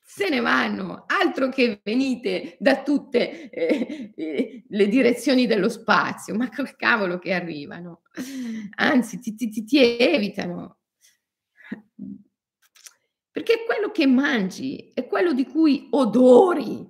se 0.00 0.28
ne 0.28 0.38
vanno, 0.40 1.04
altro 1.08 1.48
che 1.48 1.80
venite 1.82 2.56
da 2.60 2.82
tutte, 2.84 3.50
ehm, 3.50 4.12
ehm, 4.14 4.62
le 4.68 4.88
direzioni 4.88 5.46
dello 5.46 5.68
spazio, 5.68 6.36
ma 6.36 6.48
col 6.50 6.76
cavolo 6.76 7.18
che 7.18 7.32
arrivano. 7.32 8.02
Anzi 8.76 9.18
ti 9.18 9.34
ti 9.34 9.64
ti 9.64 9.96
evitano. 9.98 10.78
Perché 13.32 13.64
quello 13.66 13.90
che 13.90 14.06
mangi 14.06 14.92
è 14.94 15.06
quello 15.08 15.32
di 15.32 15.44
cui 15.46 15.88
odori. 15.90 16.88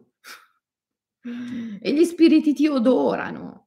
E 1.81 1.93
gli 1.95 2.05
spiriti 2.05 2.53
ti 2.53 2.67
odorano. 2.67 3.64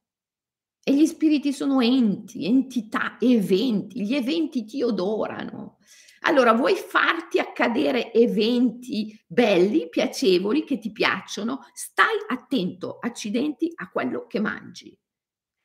E 0.88 0.96
gli 0.96 1.06
spiriti 1.06 1.52
sono 1.52 1.82
enti, 1.82 2.46
entità, 2.46 3.18
eventi. 3.20 4.06
Gli 4.06 4.16
eventi 4.16 4.64
ti 4.64 4.82
odorano. 4.82 5.80
Allora 6.22 6.54
vuoi 6.54 6.76
farti 6.76 7.40
accadere 7.40 8.14
eventi 8.14 9.22
belli, 9.28 9.90
piacevoli, 9.90 10.64
che 10.64 10.78
ti 10.78 10.94
piacciono, 10.94 11.60
stai 11.74 12.16
attento, 12.30 13.00
accidenti, 13.00 13.70
a 13.76 13.90
quello 13.90 14.28
che 14.28 14.40
mangi. 14.40 14.98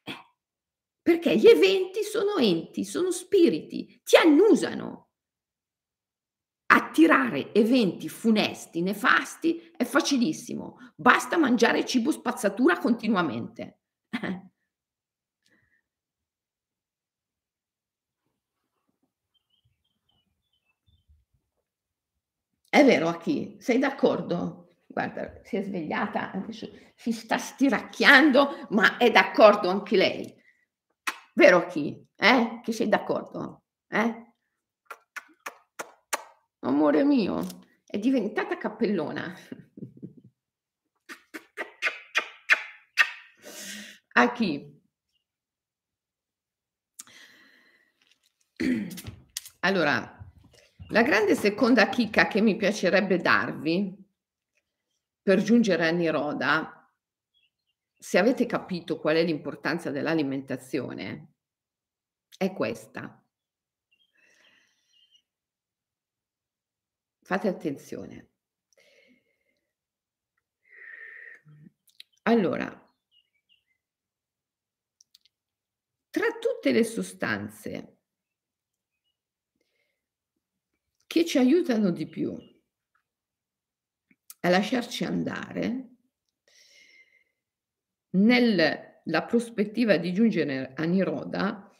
Eh, 0.02 0.26
perché 1.00 1.36
gli 1.36 1.46
eventi 1.46 2.02
sono 2.02 2.38
enti, 2.38 2.84
sono 2.84 3.12
spiriti, 3.12 4.00
ti 4.02 4.16
annusano. 4.16 5.10
Attirare 6.66 7.54
eventi 7.54 8.08
funesti, 8.08 8.82
nefasti 8.82 9.70
è 9.76 9.84
facilissimo, 9.84 10.78
basta 10.96 11.38
mangiare 11.38 11.86
cibo 11.86 12.10
spazzatura 12.10 12.78
continuamente. 12.78 13.82
È 22.74 22.82
vero 22.86 23.08
Aki, 23.08 23.58
sei 23.60 23.78
d'accordo? 23.78 24.70
Guarda, 24.86 25.42
si 25.42 25.58
è 25.58 25.62
svegliata, 25.62 26.32
si 26.94 27.12
sta 27.12 27.36
stiracchiando, 27.36 28.68
ma 28.70 28.96
è 28.96 29.10
d'accordo 29.10 29.68
anche 29.68 29.94
lei. 29.94 30.34
Vero 31.34 31.58
Aki? 31.58 32.08
Eh? 32.16 32.60
Che 32.62 32.72
sei 32.72 32.88
d'accordo? 32.88 33.64
Eh? 33.88 34.32
Amore 36.60 37.04
mio, 37.04 37.44
è 37.84 37.98
diventata 37.98 38.56
cappellona. 38.56 39.34
Aki. 44.12 44.80
Allora 49.60 50.21
la 50.92 51.02
grande 51.02 51.34
seconda 51.34 51.88
chicca 51.88 52.28
che 52.28 52.42
mi 52.42 52.54
piacerebbe 52.54 53.16
darvi, 53.16 53.96
per 55.22 55.42
giungere 55.42 55.88
a 55.88 55.90
Niroda, 55.90 56.94
se 57.94 58.18
avete 58.18 58.44
capito 58.44 58.98
qual 58.98 59.16
è 59.16 59.24
l'importanza 59.24 59.90
dell'alimentazione, 59.90 61.36
è 62.36 62.52
questa. 62.52 63.24
Fate 67.22 67.48
attenzione. 67.48 68.28
Allora, 72.24 72.66
tra 76.10 76.26
tutte 76.38 76.70
le 76.70 76.84
sostanze 76.84 78.01
che 81.12 81.26
ci 81.26 81.36
aiutano 81.36 81.90
di 81.90 82.08
più 82.08 82.34
a 84.40 84.48
lasciarci 84.48 85.04
andare 85.04 85.90
nella 88.12 89.22
prospettiva 89.26 89.98
di 89.98 90.14
giungere 90.14 90.72
a 90.74 90.84
Niroda 90.84 91.70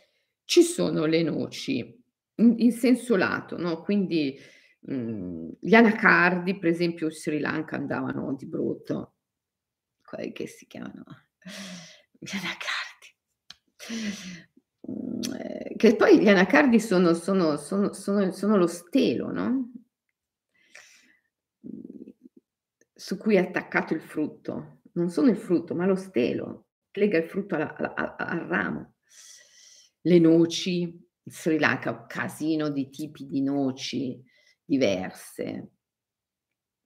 ci 0.45 0.61
sono 0.61 1.07
le 1.07 1.23
noci 1.23 1.79
in, 1.79 2.57
in 2.59 2.73
senso 2.73 3.17
lato, 3.17 3.57
no? 3.57 3.81
quindi 3.81 4.39
mh, 4.81 5.49
gli 5.61 5.75
anacardi, 5.75 6.59
per 6.59 6.69
esempio 6.69 7.07
in 7.07 7.13
Sri 7.13 7.39
Lanka 7.41 7.77
andavano 7.77 8.35
di 8.35 8.45
brutto, 8.45 9.15
quelli 10.05 10.33
che 10.33 10.47
si 10.47 10.67
chiamano 10.67 11.05
gli 12.19 12.33
anacardi. 12.33 13.17
Mhmm, 14.89 15.21
ehm, 15.35 15.77
che 15.77 15.97
poi 15.97 16.21
gli 16.21 16.29
anacardi 16.29 16.81
sono 16.81 17.15
sono 17.15 17.57
sono 17.57 17.93
sono 17.93 18.57
lo 18.57 18.67
stelo, 18.67 19.31
no, 19.31 19.71
mhmm, 21.65 22.13
su 22.95 23.17
cui 23.17 23.37
è 23.37 23.39
attaccato 23.39 23.95
il 23.95 24.01
frutto. 24.03 24.81
Non 24.95 25.09
sono 25.11 25.29
il 25.31 25.37
frutto, 25.37 25.75
ma 25.75 25.87
lo 25.87 25.95
stelo, 25.97 26.67
lega 26.93 27.19
il 27.19 27.29
frutto 27.29 27.55
alla 27.55 27.75
alla 27.75 28.17
al 28.17 28.41
ramo. 28.41 28.95
Le 30.05 30.19
noci, 30.19 31.01
Sri 31.25 31.59
Lanka, 31.59 31.91
un 31.91 32.07
casino 32.09 32.69
di 32.71 32.91
tipi 32.91 33.27
di 33.27 33.41
noci 33.43 34.21
diverse. 34.65 35.71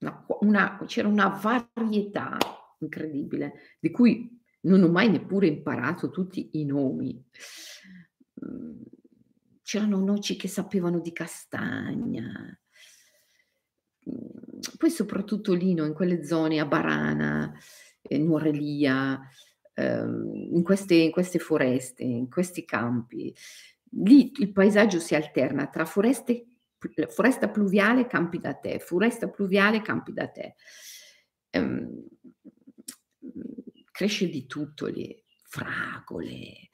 Una 0.03 0.27
una 0.41 0.79
c'era 0.87 1.09
una 1.09 1.29
varietà 1.29 2.37
incredibile, 2.81 3.77
di 3.81 3.91
cui 3.91 4.36
non 4.67 4.83
ho 4.83 4.89
mai 4.89 5.11
neppure 5.11 5.47
imparato 5.47 6.11
tutti 6.11 6.51
i 6.53 6.65
nomi. 6.65 7.23
Mhmm, 8.41 8.83
c'erano 9.63 9.99
noci 10.01 10.37
che 10.37 10.49
sapevano 10.49 11.01
di 11.01 11.13
castagna. 11.13 12.59
Mhmm, 14.05 14.61
poi 14.79 14.91
soprattutto 14.91 15.53
lì, 15.55 15.75
no, 15.75 15.85
in 15.85 15.93
quelle 15.95 16.25
zone 16.25 16.61
a 16.61 16.67
Barana, 16.67 17.53
ehm, 18.03 18.25
Nuorelia, 18.25 19.21
ehm, 19.75 20.51
in 20.55 20.63
queste 20.63 20.95
in 20.95 21.11
queste 21.11 21.39
foreste, 21.39 22.03
in 22.05 22.29
questi 22.31 22.65
campi, 22.65 23.35
lì 24.03 24.33
il 24.39 24.53
paesaggio 24.53 24.99
si 25.01 25.15
alterna 25.15 25.67
tra 25.69 25.85
foreste 25.85 26.47
foresta 27.09 27.49
pluviale, 27.49 28.07
campi 28.07 28.39
da 28.39 28.55
tè, 28.55 28.79
foresta 28.79 29.29
pluviale, 29.29 29.83
campi 29.83 30.13
da 30.13 30.29
tè. 30.29 30.55
Ehm, 31.51 32.05
cresce 33.97 34.29
di 34.29 34.45
tutto 34.45 34.85
lì, 34.89 35.25
fragole, 35.43 36.69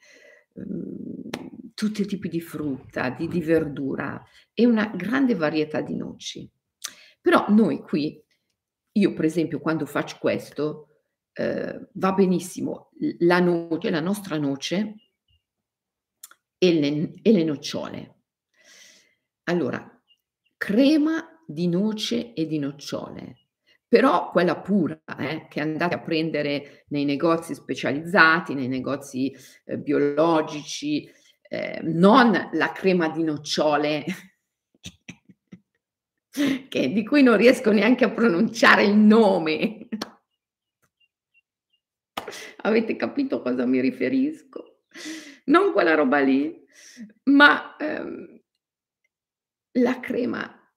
mhmm, 0.55 1.29
tutti 1.73 2.01
i 2.01 2.05
tipi 2.05 2.27
di 2.27 2.41
frutta, 2.41 3.11
di 3.11 3.29
di 3.29 3.39
verdura 3.39 4.21
e 4.53 4.65
una 4.65 4.87
grande 4.87 5.33
varietà 5.33 5.79
di 5.79 5.95
noci. 5.95 6.49
Però 7.21 7.45
noi 7.47 7.79
qui 7.79 8.21
io 8.95 9.13
per 9.13 9.23
esempio 9.23 9.59
quando 9.61 9.85
faccio 9.85 10.17
questo, 10.19 10.89
ehm, 11.31 11.87
va 11.93 12.11
benissimo 12.11 12.89
la 13.19 13.39
noce, 13.39 13.89
la 13.89 14.01
nostra 14.01 14.37
noce 14.37 14.95
e 16.57 16.73
le 16.73 17.11
e 17.21 17.31
le 17.31 17.43
nocciole. 17.45 18.15
Allora, 19.43 19.81
crema 20.57 21.41
di 21.47 21.67
noce 21.67 22.33
e 22.33 22.45
di 22.47 22.59
nocciole, 22.59 23.42
però 23.93 24.31
quella 24.31 24.59
pura, 24.59 24.99
eh, 25.19 25.45
che 25.47 25.59
andate 25.59 25.93
a 25.93 25.99
prendere 25.99 26.85
nei 26.87 27.05
negozi 27.05 27.53
specializzati, 27.53 28.55
nei 28.55 28.67
negozi, 28.67 29.31
ehm, 29.65 29.83
biologici, 29.83 31.07
ehm, 31.47 31.89
non 31.89 32.49
la 32.53 32.71
crema 32.71 33.09
di 33.09 33.21
nocciole 33.21 34.03
che 36.69 36.91
di 36.91 37.05
cui 37.05 37.21
non 37.21 37.37
riesco 37.37 37.71
neanche 37.71 38.03
a 38.03 38.09
pronunciare 38.09 38.83
il 38.83 38.95
nome. 38.95 39.89
Avete 42.63 42.95
capito 42.95 43.35
a 43.35 43.41
cosa 43.43 43.67
mi 43.67 43.79
riferisco? 43.79 44.85
Non 45.45 45.71
quella 45.71 45.93
roba 45.93 46.17
lì, 46.17 46.65
ma, 47.25 47.75
ehm, 47.77 48.41
la 49.73 49.99
crema 49.99 50.67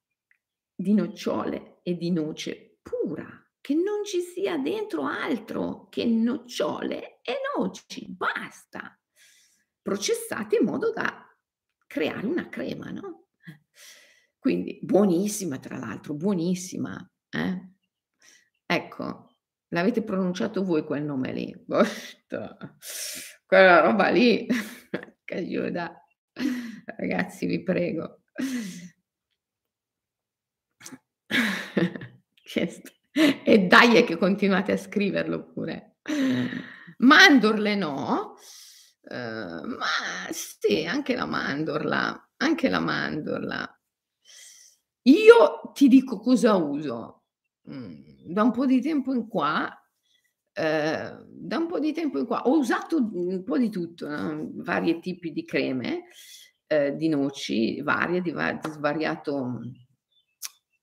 di 0.74 0.92
nocciole 0.92 1.78
e 1.82 1.96
di 1.96 2.10
noce 2.10 2.65
pura, 2.88 3.26
che 3.60 3.74
non 3.74 4.04
ci 4.04 4.20
sia 4.20 4.56
dentro 4.58 5.04
altro 5.04 5.88
che 5.88 6.04
nocciole 6.04 7.20
e 7.22 7.34
noci, 7.56 8.06
basta 8.08 8.96
processate 9.82 10.58
in 10.58 10.64
modo 10.64 10.92
da 10.92 11.24
creare 11.86 12.26
una 12.26 12.48
crema, 12.48 12.90
no. 12.90 13.28
Quindi 14.38 14.78
buonissima 14.82 15.58
tra 15.58 15.78
l'altro, 15.78 16.14
buonissima, 16.14 17.12
eh. 17.30 17.70
Ecco, 18.64 19.36
l'avete 19.68 20.02
pronunciato 20.02 20.64
voi 20.64 20.84
quel 20.84 21.04
nome 21.04 21.32
lì. 21.32 21.64
Quella 23.46 23.80
roba 23.80 24.08
lì, 24.08 24.46
che 25.24 25.34
aiuta. 25.34 26.04
Ragazzi 26.84 27.46
vi 27.46 27.62
prego. 27.62 28.22
E 33.44 33.58
dai 33.66 34.04
che 34.04 34.16
continuate 34.16 34.72
a 34.72 34.76
scriverlo 34.76 35.44
pure. 35.52 35.96
Mandorle 36.98 37.74
no, 37.74 38.34
uhm, 39.10 39.76
ma 39.78 40.30
sì, 40.30 40.84
anche 40.86 41.14
la 41.16 41.26
mandorla, 41.26 42.30
anche 42.36 42.68
la 42.68 42.78
mandorla. 42.78 43.78
Io 45.08 45.70
ti 45.72 45.86
dico 45.88 46.18
cosa 46.18 46.54
uso. 46.56 47.22
Mhmm, 47.68 48.32
da 48.32 48.42
un 48.42 48.50
po' 48.52 48.66
di 48.66 48.80
tempo 48.80 49.12
in 49.12 49.26
qua 49.28 49.68
ehm, 50.52 51.24
da 51.28 51.58
un 51.58 51.66
po' 51.66 51.78
di 51.80 51.92
tempo 51.92 52.18
in 52.18 52.26
qua 52.26 52.42
ho 52.42 52.58
usato 52.58 52.96
un 53.12 53.42
po' 53.44 53.58
di 53.58 53.68
tutto, 53.70 54.08
no, 54.08 54.50
varie 54.54 54.98
tipi 55.00 55.32
di 55.32 55.44
creme, 55.44 56.04
ehm, 56.66 56.96
di 56.96 57.08
noci, 57.08 57.80
varie, 57.82 58.20
di 58.22 58.30
va 58.32 58.52
di 58.52 58.70
svariato 58.70 59.60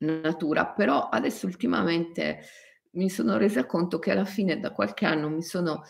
natura, 0.03 0.67
però 0.67 1.09
adesso 1.09 1.45
ultimamente 1.45 2.39
mi 2.91 3.09
sono 3.09 3.37
resa 3.37 3.65
conto 3.65 3.99
che 3.99 4.11
alla 4.11 4.25
fine 4.25 4.59
da 4.59 4.71
qualche 4.71 5.05
anno 5.05 5.29
mi 5.29 5.41
sono, 5.41 5.83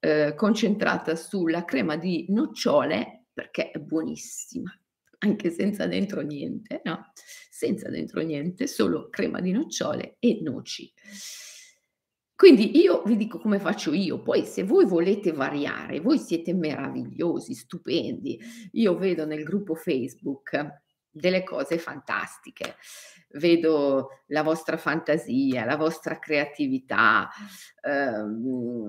ehm, 0.00 0.34
concentrata 0.34 1.14
sulla 1.16 1.64
crema 1.64 1.96
di 1.96 2.26
nocciole 2.30 3.26
perché 3.32 3.70
è 3.70 3.78
buonissima, 3.78 4.70
anche 5.18 5.50
senza 5.50 5.86
dentro 5.86 6.20
niente, 6.22 6.80
no, 6.84 7.12
senza 7.14 7.88
dentro 7.88 8.20
niente, 8.22 8.66
solo 8.66 9.08
crema 9.10 9.40
di 9.40 9.52
nocciole 9.52 10.16
e 10.18 10.40
noci. 10.42 10.92
Quindi 12.34 12.78
io 12.80 13.02
vi 13.02 13.16
dico 13.16 13.38
come 13.38 13.58
faccio 13.58 13.92
io, 13.92 14.22
poi 14.22 14.44
se 14.44 14.62
voi 14.62 14.86
volete 14.86 15.30
variare, 15.30 16.00
voi 16.00 16.18
siete 16.18 16.54
meravigliosi, 16.54 17.52
stupendi. 17.52 18.40
Io 18.72 18.96
vedo 18.96 19.26
nel 19.26 19.42
gruppo 19.42 19.74
Facebook 19.74 20.54
delle 21.10 21.42
cose 21.42 21.78
fantastiche, 21.78 22.76
vedo 23.32 24.22
la 24.26 24.42
vostra 24.42 24.76
fantasia, 24.76 25.64
la 25.64 25.76
vostra 25.76 26.18
creatività, 26.18 27.28
ehm, 27.82 28.88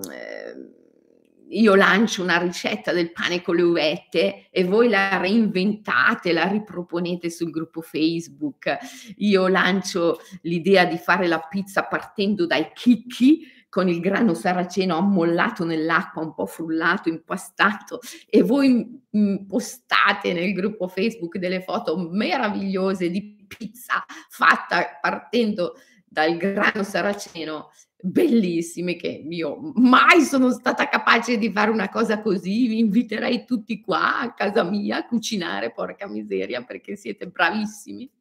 io 1.51 1.75
lancio 1.75 2.23
una 2.23 2.37
ricetta 2.37 2.93
del 2.93 3.11
pane 3.11 3.41
con 3.41 3.55
le 3.55 3.61
uvette 3.61 4.47
e 4.49 4.63
voi 4.63 4.87
la 4.87 5.17
reinventate, 5.17 6.31
la 6.31 6.47
riproponete 6.47 7.29
sul 7.29 7.49
gruppo 7.49 7.81
Facebook. 7.81 8.77
Io 9.17 9.47
lancio 9.47 10.19
l'idea 10.43 10.85
di 10.85 10.97
fare 10.97 11.27
la 11.27 11.39
pizza 11.39 11.83
partendo 11.83 12.45
dai 12.45 12.71
chicchi 12.73 13.45
con 13.71 13.87
il 13.87 14.01
grano 14.01 14.33
saraceno 14.33 14.97
ammollato 14.97 15.63
nell'acqua, 15.63 16.21
un 16.21 16.33
po' 16.33 16.45
frullato, 16.45 17.07
impastato 17.07 18.01
e 18.29 18.41
voi, 18.41 19.01
postate 19.47 20.33
nel 20.33 20.51
gruppo 20.51 20.89
Facebook 20.89 21.37
delle 21.37 21.61
foto 21.61 21.97
meravigliose 21.97 23.09
di 23.09 23.45
pizza 23.47 24.03
fatta 24.29 24.99
partendo 24.99 25.75
dal 26.05 26.35
grano 26.35 26.83
saraceno 26.83 27.69
bellissime 28.01 28.97
che 28.97 29.07
io 29.07 29.71
mai 29.75 30.21
sono 30.21 30.51
stata 30.51 30.89
capace 30.89 31.37
di 31.37 31.49
fare 31.49 31.71
una 31.71 31.87
cosa 31.87 32.21
così, 32.21 32.67
vi 32.67 32.79
inviterei 32.79 33.45
tutti 33.45 33.79
qua 33.79 34.19
a 34.19 34.33
casa 34.33 34.63
mia 34.63 34.97
a 34.97 35.05
cucinare, 35.05 35.71
porca 35.71 36.09
miseria, 36.09 36.61
perché 36.63 36.97
siete 36.97 37.27
bravissimi, 37.27 38.11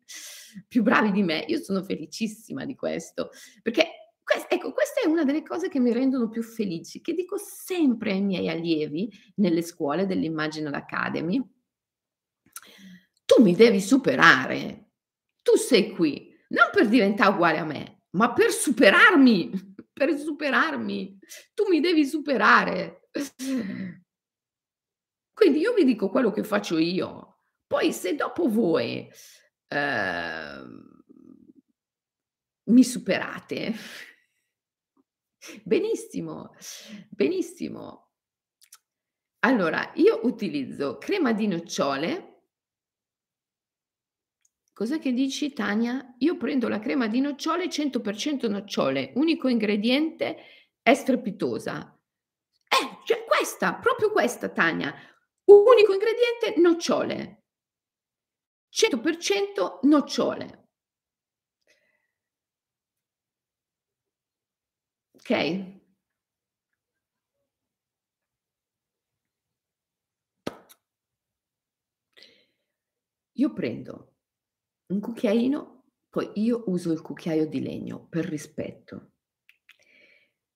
più 0.68 0.84
bravi 0.84 1.11
di 1.11 1.24
me. 1.24 1.44
Io 1.48 1.59
sono 1.59 1.82
felicissima 1.82 2.64
di 2.64 2.76
questo, 2.76 3.30
perché 3.62 3.99
ecco, 4.49 4.72
questa 4.72 5.01
è 5.03 5.07
una 5.07 5.24
delle 5.24 5.43
cose 5.43 5.68
che 5.68 5.81
mi 5.81 5.93
rendono 5.93 6.28
più 6.28 6.43
felici, 6.43 7.01
che 7.01 7.14
dico 7.14 7.37
sempre 7.39 8.12
ai 8.12 8.22
miei 8.22 8.49
allievi 8.49 9.11
nelle 9.37 9.62
scuole 9.62 10.07
dell'Imaginal 10.07 10.74
Academy: 10.74 11.43
"Tu 13.24 13.43
mi 13.43 13.55
devi 13.55 13.81
superare. 13.81 14.91
Tu 15.43 15.57
sei 15.57 15.91
qui 15.93 16.28
non 16.49 16.68
per 16.72 16.89
diventà 16.89 17.28
uguale 17.28 17.59
a 17.59 17.64
me, 17.64 18.03
ma 18.11 18.33
per 18.33 18.51
superarmi, 18.51 19.51
per 19.93 20.16
superarmi. 20.16 21.18
Tu 21.55 21.64
mi 21.68 21.81
devi 21.81 22.05
superare. 22.07 23.09
Quindi 25.33 25.61
io 25.61 25.72
vi 25.72 25.85
dico 25.85 26.11
quello 26.11 26.31
che 26.31 26.43
faccio 26.45 26.76
io. 26.78 27.39
Poi 27.66 27.93
se 27.93 28.14
dopo 28.14 28.49
voi, 28.49 29.09
ehm 29.68 30.99
mi 32.70 32.85
superate, 32.85 33.74
benissimo, 35.64 36.55
benissimo. 37.09 38.12
Allora, 39.41 39.93
io 39.95 40.20
utilizzo 40.24 40.99
crema 40.99 41.32
di 41.32 41.47
nocciole 41.47 42.30
Cos'è 44.80 44.99
che 44.99 45.12
dici 45.12 45.53
Tania? 45.53 46.14
Io 46.20 46.38
prendo 46.38 46.66
la 46.66 46.78
crema 46.78 47.07
di 47.07 47.20
nocciole 47.20 47.66
100% 47.68 48.49
nocciole, 48.49 49.12
unico 49.16 49.47
ingrediente 49.47 50.38
è 50.80 50.95
strepitosa. 50.95 52.01
Eh, 52.66 53.05
cioè 53.05 53.26
questa, 53.26 53.74
proprio 53.74 54.11
questa 54.11 54.49
Tania, 54.49 54.95
unico 55.45 55.93
ingrediente 55.93 56.55
nocciole. 56.62 57.45
100% 58.72 59.80
nocciole. 59.82 60.59
Okay? 65.20 65.80
Io 73.34 73.52
prendo 73.52 74.14
un 74.92 75.00
cucchiaino, 75.00 75.84
poi 76.10 76.30
io 76.34 76.64
uso 76.66 76.92
il 76.92 77.00
cucchiaio 77.00 77.46
di 77.46 77.60
legno 77.60 78.06
per 78.08 78.26
rispetto. 78.26 79.12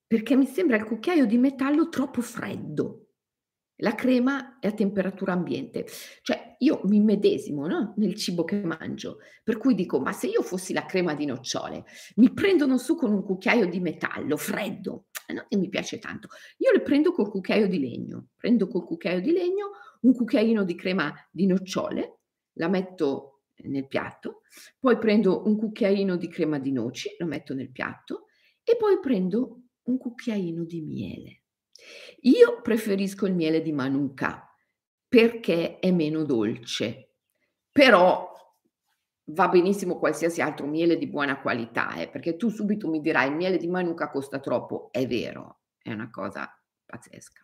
Perché 0.07 0.37
mi 0.37 0.47
sembra 0.47 0.77
il 0.77 0.85
cucchiaio 0.85 1.25
di 1.25 1.39
metallo 1.39 1.89
troppo 1.89 2.21
freddo. 2.21 3.04
La 3.79 3.95
crema 3.95 4.59
è 4.61 4.69
a 4.69 4.73
temperatura 4.73 5.33
ambiente. 5.33 5.87
Cioè 6.23 6.57
io 6.59 6.81
mi 6.85 6.97
immedesimo, 6.97 7.67
no, 7.67 7.95
nel 7.97 8.15
cibo 8.15 8.45
che 8.45 8.63
mangio, 8.63 9.19
per 9.43 9.57
cui 9.59 9.75
dico: 9.75 9.99
"Ma 9.99 10.13
se 10.13 10.29
io 10.29 10.43
fossi 10.43 10.73
la 10.73 10.87
crema 10.87 11.15
di 11.15 11.25
nocciole, 11.27 11.85
mi 12.17 12.33
prendono 12.33 12.79
su 12.79 12.95
con 12.95 13.13
un 13.13 13.25
cucchiaio 13.25 13.67
di 13.69 13.81
metallo 13.81 14.37
freddo, 14.37 15.07
non 15.33 15.47
che 15.49 15.57
mi 15.57 15.69
piace 15.69 15.99
tanto. 15.99 16.29
Io 16.59 16.71
le 16.73 16.83
prendo 16.83 17.13
col 17.13 17.31
cucchiaio 17.31 17.67
di 17.67 17.81
legno. 17.81 18.29
Prendo 18.37 18.69
col 18.69 18.85
cucchiaio 18.85 19.21
di 19.21 19.33
legno 19.33 19.71
un 20.03 20.13
cucchiaino 20.15 20.65
di 20.65 20.75
crema 20.77 21.13
di 21.31 21.47
nocciole, 21.47 22.21
la 22.55 22.69
metto 22.69 23.43
nel 23.65 23.87
piatto, 23.89 24.43
poi 24.79 24.99
prendo 24.99 25.47
un 25.47 25.57
cucchiaino 25.57 26.17
di 26.17 26.29
crema 26.29 26.59
di 26.59 26.73
noci, 26.73 27.15
lo 27.19 27.27
metto 27.27 27.55
nel 27.55 27.71
piatto 27.73 28.27
e 28.63 28.77
poi 28.77 28.99
prendo 29.01 29.63
un 29.85 29.99
cucchiaino 29.99 30.65
di 30.65 30.81
miele. 30.83 31.44
Io 32.23 32.61
preferisco 32.63 33.27
il 33.27 33.35
miele 33.35 33.61
di 33.63 33.73
Manuka 33.73 34.49
perché 35.09 35.79
è 35.79 35.91
meno 35.91 36.25
dolce, 36.25 37.15
però 37.71 38.33
va 39.29 39.49
benissimo 39.49 39.99
qualsiasi 39.99 40.41
altro 40.43 40.67
miele 40.67 40.99
di 40.99 41.07
buona 41.07 41.41
qualità, 41.41 41.95
eh, 41.95 42.09
perché 42.09 42.37
tu 42.37 42.49
subito 42.49 42.89
mi 42.89 43.01
dirai: 43.01 43.29
"Il 43.29 43.37
miele 43.37 43.57
di 43.57 43.69
Manuka 43.69 44.11
costa 44.11 44.41
troppo." 44.41 44.89
È 44.91 45.07
vero, 45.07 45.61
è 45.83 45.93
una 45.93 46.11
cosa 46.11 46.49
pazzesca. 46.87 47.43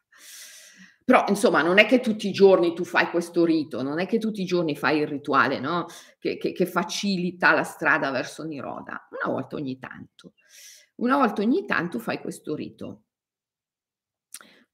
Però 1.05 1.25
insomma 1.29 1.63
non 1.63 1.79
è 1.79 1.87
che 1.87 2.01
tutti 2.01 2.29
i 2.29 2.33
giorni 2.33 2.75
tu 2.75 2.85
fai 2.85 3.11
questo 3.11 3.45
rito, 3.45 3.83
non 3.83 3.99
è 3.99 4.07
che 4.07 4.19
tutti 4.19 4.43
i 4.43 4.45
giorni 4.45 4.77
fai 4.77 4.99
il 5.01 5.09
rituale, 5.09 5.59
no, 5.59 5.87
che 6.19 6.37
che 6.37 6.53
che 6.53 6.67
facilita 6.67 7.53
la 7.53 7.65
strada 7.65 8.11
verso 8.11 8.45
Niroda. 8.45 9.09
Una 9.11 9.35
volta 9.35 9.57
ogni 9.57 9.79
tanto. 9.79 10.35
Una 10.97 11.17
volta 11.17 11.43
ogni 11.43 11.65
tanto 11.67 11.99
fai 11.99 12.21
questo 12.21 12.55
rito. 12.55 13.05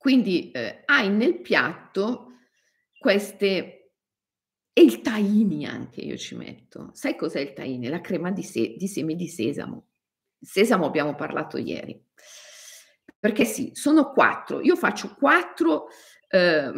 Quindi, 0.07 0.53
ehm, 0.53 0.83
hai 0.85 1.09
nel 1.09 1.41
piatto 1.41 2.35
queste 2.97 3.91
e 4.73 4.81
il 4.81 5.01
tahini 5.01 5.67
anche 5.67 6.01
io 6.01 6.17
ci 6.17 6.37
metto. 6.37 6.91
Sai 6.93 7.17
cos'è 7.17 7.41
il 7.41 7.53
tahini? 7.55 7.89
La 7.89 8.01
crema 8.01 8.31
di 8.31 8.45
se 8.45 8.77
di 8.77 8.87
semi 8.87 9.17
di 9.17 9.27
sesamo. 9.27 9.87
Sesamo 10.39 10.87
abbiamo 10.87 11.17
parlato 11.17 11.57
ieri. 11.57 12.01
Perché 13.19 13.45
sì, 13.45 13.71
sono 13.73 14.13
4. 14.13 14.61
Io 14.61 14.77
faccio 14.77 15.13
4 15.19 15.89
Uhm, 16.31 16.75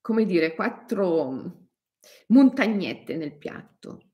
come 0.00 0.24
dire, 0.24 0.52
4 0.52 1.68
montagnette 2.28 3.16
nel 3.16 3.36
piatto. 3.36 4.06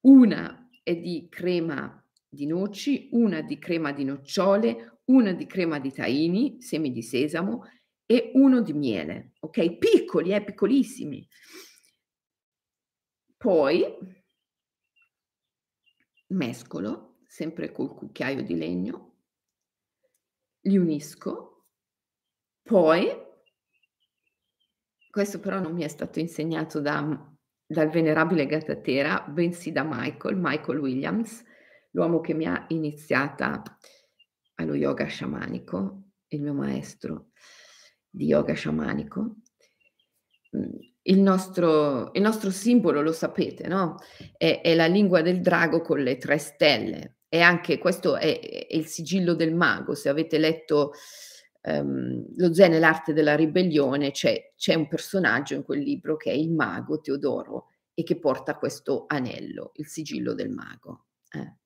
Una 0.00 0.68
è 0.82 0.96
di 0.96 1.28
crema 1.30 2.04
di 2.28 2.46
noci, 2.46 3.08
una 3.12 3.42
di 3.42 3.58
crema 3.58 3.92
di 3.92 4.04
nocciole, 4.04 4.97
una 5.08 5.32
di 5.32 5.46
crema 5.46 5.78
di 5.78 5.92
tahini, 5.92 6.60
semi 6.60 6.92
di 6.92 7.02
sesamo 7.02 7.64
e 8.06 8.30
uno 8.34 8.62
di 8.62 8.72
miele, 8.72 9.32
okay, 9.40 9.76
piccoli, 9.76 10.32
eh, 10.32 10.42
piccolissimi. 10.42 11.28
Poi 13.36 13.96
mescolo, 16.28 17.18
sempre 17.26 17.70
col 17.72 17.94
cucchiaio 17.94 18.42
di 18.42 18.56
legno, 18.56 19.16
li 20.62 20.76
unisco 20.76 21.66
poi 22.62 23.26
questo 25.10 25.40
però 25.40 25.58
non 25.58 25.72
mi 25.72 25.82
è 25.82 25.88
stato 25.88 26.18
insegnato 26.18 26.80
da 26.80 27.28
dal 27.70 27.90
venerabile 27.90 28.46
Gatatera, 28.46 29.26
bensì 29.28 29.72
da 29.72 29.84
Michael, 29.84 30.36
Michael 30.38 30.78
Williams, 30.78 31.44
l'uomo 31.90 32.20
che 32.20 32.32
mi 32.32 32.46
ha 32.46 32.64
iniziata 32.68 33.62
allo 34.58 34.74
yoga 34.74 35.06
sciamanico, 35.06 36.02
il 36.28 36.42
mio 36.42 36.54
maestro 36.54 37.30
di 38.10 38.26
yoga 38.26 38.54
sciamanico. 38.54 39.36
Mhmm, 40.52 40.78
il 41.02 41.20
nostro 41.20 42.12
il 42.14 42.20
nostro 42.22 42.50
simbolo 42.50 43.00
lo 43.02 43.12
sapete, 43.12 43.66
no, 43.68 43.96
è 44.36 44.60
è 44.62 44.74
la 44.74 44.86
lingua 44.86 45.22
del 45.22 45.40
drago 45.40 45.80
con 45.80 46.00
le 46.02 46.16
3 46.18 46.38
stelle 46.38 47.16
e 47.28 47.40
anche 47.40 47.78
questo 47.78 48.16
è 48.16 48.38
è 48.40 48.66
il 48.76 48.86
sigillo 48.86 49.34
del 49.34 49.54
mago. 49.54 49.94
Se 49.94 50.08
avete 50.08 50.38
letto, 50.38 50.92
ehm, 51.62 52.26
Lo 52.36 52.52
zen 52.54 52.74
e 52.74 52.78
l'arte 52.78 53.12
della 53.12 53.34
ribellione, 53.36 54.10
c'è 54.10 54.52
c'è 54.56 54.74
un 54.74 54.88
personaggio 54.88 55.54
in 55.54 55.62
quel 55.64 55.80
libro 55.80 56.16
che 56.16 56.30
è 56.30 56.34
il 56.34 56.50
mago 56.52 57.00
Teodoro 57.00 57.66
e 57.94 58.02
che 58.04 58.18
porta 58.18 58.56
questo 58.56 59.04
anello, 59.08 59.72
il 59.76 59.86
sigillo 59.86 60.34
del 60.34 60.50
mago, 60.50 61.06
eh. 61.30 61.56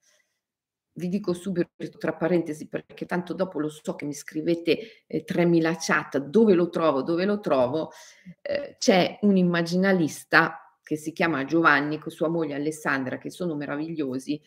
Vi 0.97 1.09
dico 1.09 1.32
subito 1.32 1.70
tra 1.99 2.12
parentesi, 2.14 2.68
perché 2.68 3.07
tanto 3.07 3.32
dopo 3.32 3.59
lo 3.59 3.70
so 3.70 3.95
che 3.95 4.05
mi 4.05 4.12
scrivete, 4.12 5.05
ehm, 5.07 5.24
3000 5.24 5.74
chat: 5.78 6.18
"Dove 6.18 6.53
lo 6.53 6.68
trovo, 6.68 7.03
dove 7.03 7.24
lo 7.24 7.40
trovo?" 7.40 7.90
Ehm, 8.43 8.74
c'è 8.78 9.18
un 9.22 9.36
immaginalista 9.38 10.59
che 10.82 10.97
si 10.97 11.12
chiama 11.12 11.45
Giovanni 11.47 11.99
con 11.99 12.11
sua 12.12 12.28
moglie 12.28 12.55
Alessandra, 12.55 13.16
che 13.16 13.30
sono 13.30 13.55
meravigliosi, 13.55 14.38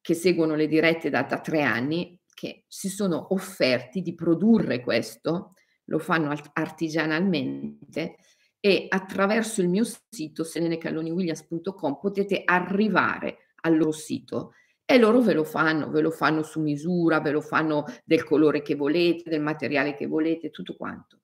che 0.00 0.14
seguono 0.14 0.56
le 0.56 0.66
dirette 0.66 1.08
da 1.08 1.22
da 1.22 1.38
3 1.40 1.62
anni, 1.62 2.18
che 2.34 2.64
si 2.66 2.88
sono 2.88 3.28
offerti 3.32 4.02
di 4.02 4.14
produrre 4.16 4.80
questo, 4.80 5.52
lo 5.84 5.98
fanno 6.00 6.30
art 6.30 6.50
artigianalmente 6.54 8.16
e 8.58 8.86
attraverso 8.88 9.60
il 9.62 9.68
mio 9.68 9.84
sito 10.10 10.42
selenecalloniwilliams.com 10.42 11.98
potete 12.00 12.42
arrivare 12.44 13.38
al 13.62 13.76
loro 13.76 13.92
sito 13.92 14.52
e 14.88 14.98
loro 14.98 15.20
ve 15.20 15.34
lo 15.34 15.42
fanno, 15.42 15.90
ve 15.90 16.00
lo 16.00 16.12
fanno 16.12 16.44
su 16.44 16.60
misura, 16.60 17.20
ve 17.20 17.32
lo 17.32 17.40
fanno 17.40 17.84
del 18.04 18.22
colore 18.22 18.62
che 18.62 18.76
volete, 18.76 19.28
del 19.28 19.42
materiale 19.42 19.94
che 19.94 20.06
volete, 20.06 20.50
tutto 20.50 20.76
quanto. 20.76 21.20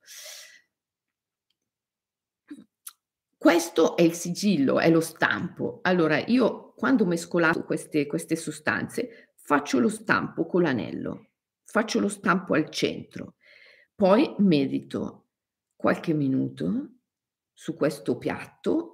Questo 3.39 3.97
è 3.97 4.03
il 4.03 4.15
sigillo, 4.15 4.81
è 4.81 4.91
lo 4.91 5.01
stampo. 5.01 5.79
Allora 5.83 6.19
io 6.27 6.73
quando 6.75 7.07
mescolato 7.07 7.65
queste 7.65 8.07
queste 8.07 8.35
sostanze 8.35 9.31
faccio 9.37 9.79
lo 9.79 9.89
stampo 9.89 10.47
con 10.47 10.63
l'anello, 10.63 11.31
faccio 11.65 12.01
lo 12.01 12.09
stampo 12.09 12.55
al 12.55 12.69
centro, 12.69 13.35
poi 13.95 14.35
medito 14.39 15.29
qualche 15.77 16.13
minuto 16.15 16.89
su 17.53 17.77
questo 17.77 18.19
piatto 18.19 18.92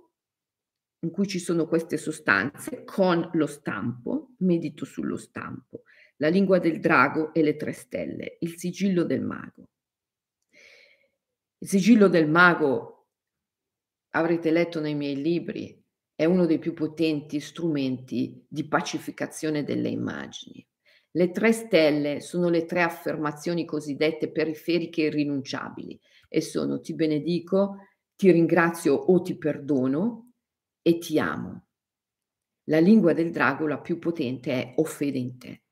in 1.01 1.11
cui 1.11 1.27
ci 1.27 1.39
sono 1.39 1.67
queste 1.67 1.97
sostanze 1.97 2.85
con 2.85 3.31
lo 3.35 3.47
stampo, 3.47 4.35
medito 4.39 4.85
sullo 4.85 5.17
stampo, 5.17 5.83
la 6.17 6.29
lingua 6.29 6.59
del 6.59 6.81
drago 6.81 7.33
e 7.33 7.43
le 7.43 7.57
tre 7.57 7.73
stelle, 7.73 8.39
il 8.41 8.57
sigillo 8.57 9.05
del 9.05 9.23
mago. 9.23 9.71
Il 11.59 11.69
sigillo 11.69 12.09
del 12.09 12.29
mago, 12.29 13.07
avrete 14.11 14.51
letto 14.51 14.81
nei 14.81 14.95
miei 14.95 15.21
libri, 15.21 15.81
è 16.15 16.25
uno 16.25 16.47
dei 16.47 16.59
più 16.59 16.75
potenti 16.75 17.39
strumenti 17.39 18.45
di 18.49 18.67
pacificazione 18.67 19.63
delle 19.63 19.89
immagini. 19.89 20.67
Le 21.13 21.31
tre 21.31 21.53
stelle 21.53 22.21
sono 22.21 22.49
le 22.49 22.65
tre 22.65 22.83
affermazioni 22.83 23.65
cosiddette 23.65 24.31
periferiche 24.31 25.03
irrinunciabili 25.03 25.99
e 26.29 26.41
sono 26.41 26.81
ti 26.81 26.95
benedico, 26.95 27.87
ti 28.17 28.31
ringrazio 28.33 28.95
o 28.95 29.23
ti 29.23 29.37
perdono, 29.39 30.28
e 30.89 30.99
ti 30.99 31.19
amo. 31.19 31.67
La 32.65 32.79
lingua 32.81 33.13
del 33.13 33.31
drago, 33.31 33.67
la 33.67 33.79
più 33.79 33.99
potente, 33.99 34.53
è 34.53 34.73
ho 34.77 34.85
fede 34.85 35.19
in 35.19 35.39
te. 35.39 35.63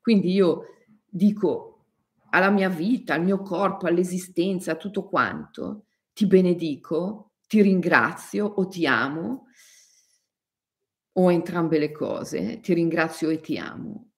Quindi 0.00 0.32
io 0.32 0.64
dico 1.08 1.86
alla 2.30 2.50
mia 2.50 2.68
vita, 2.68 3.14
al 3.14 3.22
mio 3.22 3.40
corpo, 3.42 3.86
all'esistenza, 3.86 4.72
a 4.72 4.76
tutto 4.76 5.08
quanto, 5.08 5.86
ti 6.12 6.26
benedico, 6.26 7.34
ti 7.46 7.62
ringrazio 7.62 8.46
o 8.46 8.66
ti 8.66 8.86
amo, 8.86 9.46
o 11.16 11.30
entrambe 11.30 11.78
le 11.78 11.92
cose, 11.92 12.58
ti 12.60 12.74
ringrazio 12.74 13.30
e 13.30 13.40
ti 13.40 13.56
amo. 13.56 14.10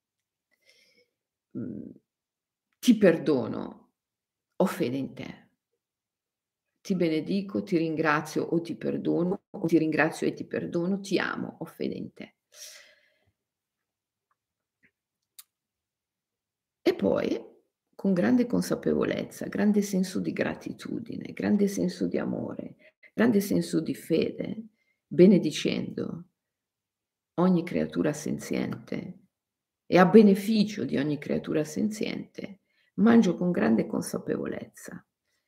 Mm, 1.59 1.90
ti 2.78 2.96
perdono, 2.96 3.92
ho 4.57 4.66
fede 4.66 4.96
in 4.96 5.14
te 5.14 5.45
ti 6.87 6.95
benedico, 6.95 7.64
ti 7.64 7.78
ringrazio 7.78 8.45
o 8.45 8.61
ti 8.61 8.76
perdono, 8.76 9.47
o 9.51 9.66
ti 9.66 9.76
ringrazio 9.76 10.24
e 10.24 10.32
ti 10.32 10.45
perdono, 10.47 11.01
ti 11.01 11.18
amo, 11.18 11.57
ho 11.59 11.64
fede 11.64 11.97
in 11.97 12.12
te. 12.12 12.37
E 16.82 16.95
poi, 16.95 17.45
con 17.93 18.12
grande 18.12 18.47
consapevolezza, 18.47 19.47
grande 19.47 19.82
senso 19.82 20.20
di 20.20 20.32
gratitudine, 20.32 21.32
grande 21.32 21.66
senso 21.66 22.07
di 22.07 22.18
amore, 22.18 22.76
grande 23.12 23.41
senso 23.41 23.80
di 23.80 23.97
fede, 23.97 24.68
benedicendo 25.09 26.26
ogni 27.41 27.64
creatura 27.64 28.12
senziente 28.12 29.22
e 29.87 29.99
a 29.99 30.07
beneficio 30.07 30.84
di 30.84 30.97
ogni 30.99 31.18
creatura 31.18 31.64
senziente, 31.64 32.61
mangio 32.95 33.34
con 33.34 33.51
grande 33.51 33.87
consapevolezza, 33.87 35.05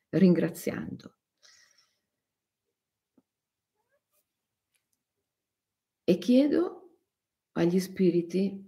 ringraziando 0.08 1.12
e 6.08 6.16
chiedo 6.16 7.00
agli 7.52 7.78
spiriti 7.78 8.66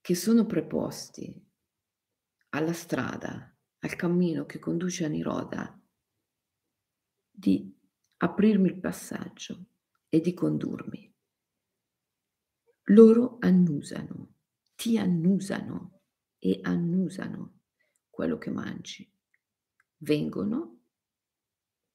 che 0.00 0.14
sono 0.14 0.46
preposti 0.46 1.34
alla 2.50 2.72
strada, 2.72 3.52
al 3.80 3.96
cammino 3.96 4.46
che 4.46 4.60
conduce 4.60 5.04
a 5.04 5.08
Niroda, 5.08 5.82
di 7.28 7.76
aprirmi 8.18 8.68
il 8.68 8.78
passaggio 8.78 9.66
e 10.08 10.20
di 10.20 10.32
condurmi. 10.32 11.12
Loro 12.84 13.38
annusano, 13.40 14.34
ti 14.76 14.96
annusano 14.96 16.02
e 16.38 16.60
annusano 16.62 17.62
quello 18.08 18.38
che 18.38 18.50
mangi. 18.50 19.12
Vengono, 19.96 20.82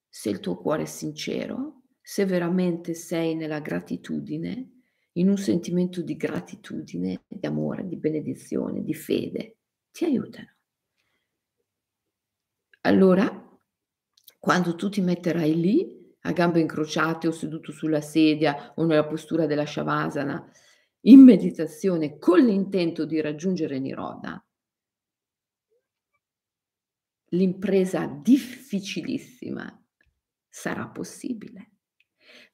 se 0.09 0.31
il 0.31 0.41
tuo 0.41 0.57
cuore 0.57 0.83
è 0.83 0.85
sincero, 0.85 1.76
se 2.09 2.23
veramente 2.25 2.93
sei 2.93 3.35
nella 3.35 3.59
gratitudine, 3.59 4.83
in 5.17 5.27
un 5.27 5.35
sentimento 5.35 6.01
di 6.01 6.15
gratitudine, 6.15 7.25
di 7.27 7.45
amore, 7.45 7.85
di 7.85 7.97
benedizione, 7.97 8.81
di 8.81 8.93
fede, 8.93 9.57
ti 9.91 10.05
aiutano. 10.05 10.55
Allora, 12.83 13.59
quando 14.39 14.75
tu 14.75 14.87
ti 14.87 15.01
metterai 15.01 15.59
lì, 15.59 16.15
a 16.21 16.31
gambe 16.31 16.61
incrociate 16.61 17.27
o 17.27 17.31
seduto 17.31 17.73
sulla 17.73 17.99
sedia 17.99 18.71
o 18.75 18.85
nella 18.85 19.05
postura 19.05 19.45
della 19.45 19.65
Shavasana, 19.65 20.49
in 21.01 21.19
meditazione 21.19 22.17
con 22.17 22.39
l'intento 22.39 23.03
di 23.03 23.19
raggiungere 23.19 23.79
Niroda, 23.79 24.41
l'impresa 27.31 28.07
difficilissima 28.07 29.85
sarà 30.47 30.87
possibile. 30.87 31.71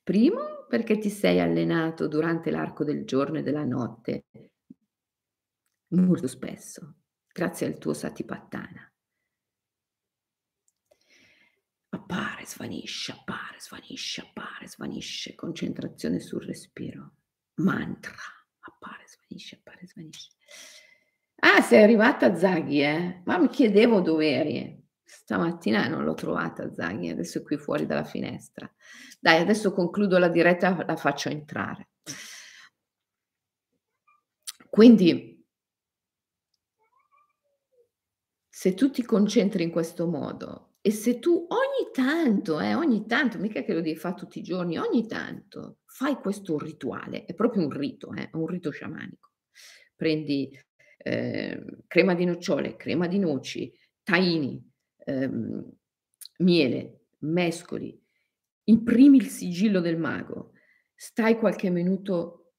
Primo, 0.03 0.65
perché 0.67 0.97
ti 0.97 1.09
sei 1.09 1.39
allenato 1.39 2.07
durante 2.09 2.51
l'arco 2.51 2.83
del 2.83 3.05
giorno 3.05 3.37
e 3.37 3.41
della 3.41 3.63
notte, 3.63 4.25
molto 5.93 6.27
spesso, 6.27 6.95
grazie 7.31 7.67
al 7.67 7.77
tuo 7.77 7.93
Satipattana. 7.93 8.91
Appare, 11.89 12.45
svanisce, 12.45 13.13
appare, 13.13 13.59
svanisce, 13.59 14.21
appare, 14.21 14.67
svanisce, 14.67 15.35
concentrazione 15.35 16.19
sul 16.19 16.43
respiro. 16.43 17.13
Mantra, 17.61 18.15
appare, 18.59 19.03
svanisce, 19.07 19.55
appare, 19.55 19.87
svanisce. 19.87 20.31
Ah, 21.35 21.61
sei 21.61 21.81
arrivata 21.81 22.35
Zaghi, 22.35 22.81
eh? 22.81 23.21
Ma 23.23 23.37
mi 23.37 23.47
chiedevo 23.47 24.01
dove 24.01 24.29
eri. 24.29 24.82
Stamattina 25.15 25.87
non 25.87 26.03
l'ho 26.03 26.15
trovata 26.15 26.73
Zaghi, 26.73 27.09
adesso 27.09 27.37
è 27.37 27.43
qui 27.43 27.57
fuori 27.57 27.85
dalla 27.85 28.03
finestra. 28.03 28.69
Dai, 29.19 29.39
adesso 29.39 29.71
concludo 29.71 30.17
la 30.17 30.27
diretta, 30.27 30.83
la 30.85 30.95
faccio 30.95 31.29
entrare. 31.29 31.89
Quindi, 34.69 35.45
se 38.49 38.73
tu 38.73 38.89
ti 38.89 39.03
concentri 39.03 39.63
in 39.63 39.71
questo 39.71 40.07
modo 40.07 40.77
e 40.81 40.91
se 40.91 41.19
tu 41.19 41.47
ogni 41.47 41.91
tanto, 41.93 42.59
eh, 42.59 42.73
ogni 42.73 43.05
tanto, 43.05 43.37
mica 43.37 43.61
che 43.61 43.73
lo 43.73 43.81
devi 43.81 43.95
fare 43.95 44.15
tutti 44.15 44.39
i 44.39 44.43
giorni, 44.43 44.77
ogni 44.77 45.07
tanto 45.07 45.77
fai 45.85 46.15
questo 46.15 46.57
rituale, 46.57 47.25
è 47.25 47.35
proprio 47.35 47.63
un 47.63 47.69
rito, 47.69 48.11
eh, 48.13 48.29
un 48.33 48.47
rito 48.47 48.71
sciamanico. 48.71 49.29
Prendi 49.95 50.59
eh, 50.97 51.63
crema 51.87 52.15
di 52.15 52.25
nocciole, 52.25 52.75
crema 52.75 53.07
di 53.07 53.19
noci, 53.19 53.71
tahini, 54.03 54.72
ehm, 55.05 55.71
miele, 56.39 57.05
mescoli, 57.19 57.99
imprimi 58.65 59.17
il 59.17 59.27
sigillo 59.27 59.79
del 59.79 59.97
mago, 59.97 60.53
stai 60.95 61.37
qualche 61.37 61.69
minuto 61.69 62.53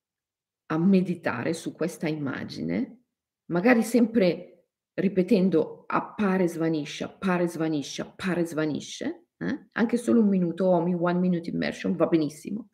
a 0.67 0.79
meditare 0.79 1.53
su 1.53 1.73
questa 1.73 2.09
immagine, 2.09 3.05
magari 3.47 3.83
sempre 3.83 4.67
ripetendo 4.95 5.85
appare, 5.87 6.49
svanisce, 6.49 7.05
appare, 7.05 7.49
svanisce, 7.49 8.03
appare, 8.03 8.47
svanisce, 8.47 9.27
eh? 9.39 9.69
anche 9.73 9.97
solo 9.97 10.21
un 10.21 10.29
minuto, 10.29 10.67
OMI, 10.67 10.95
one 10.95 11.19
minute 11.19 11.51
immersion, 11.51 11.97
va 11.97 12.07
benissimo. 12.07 12.71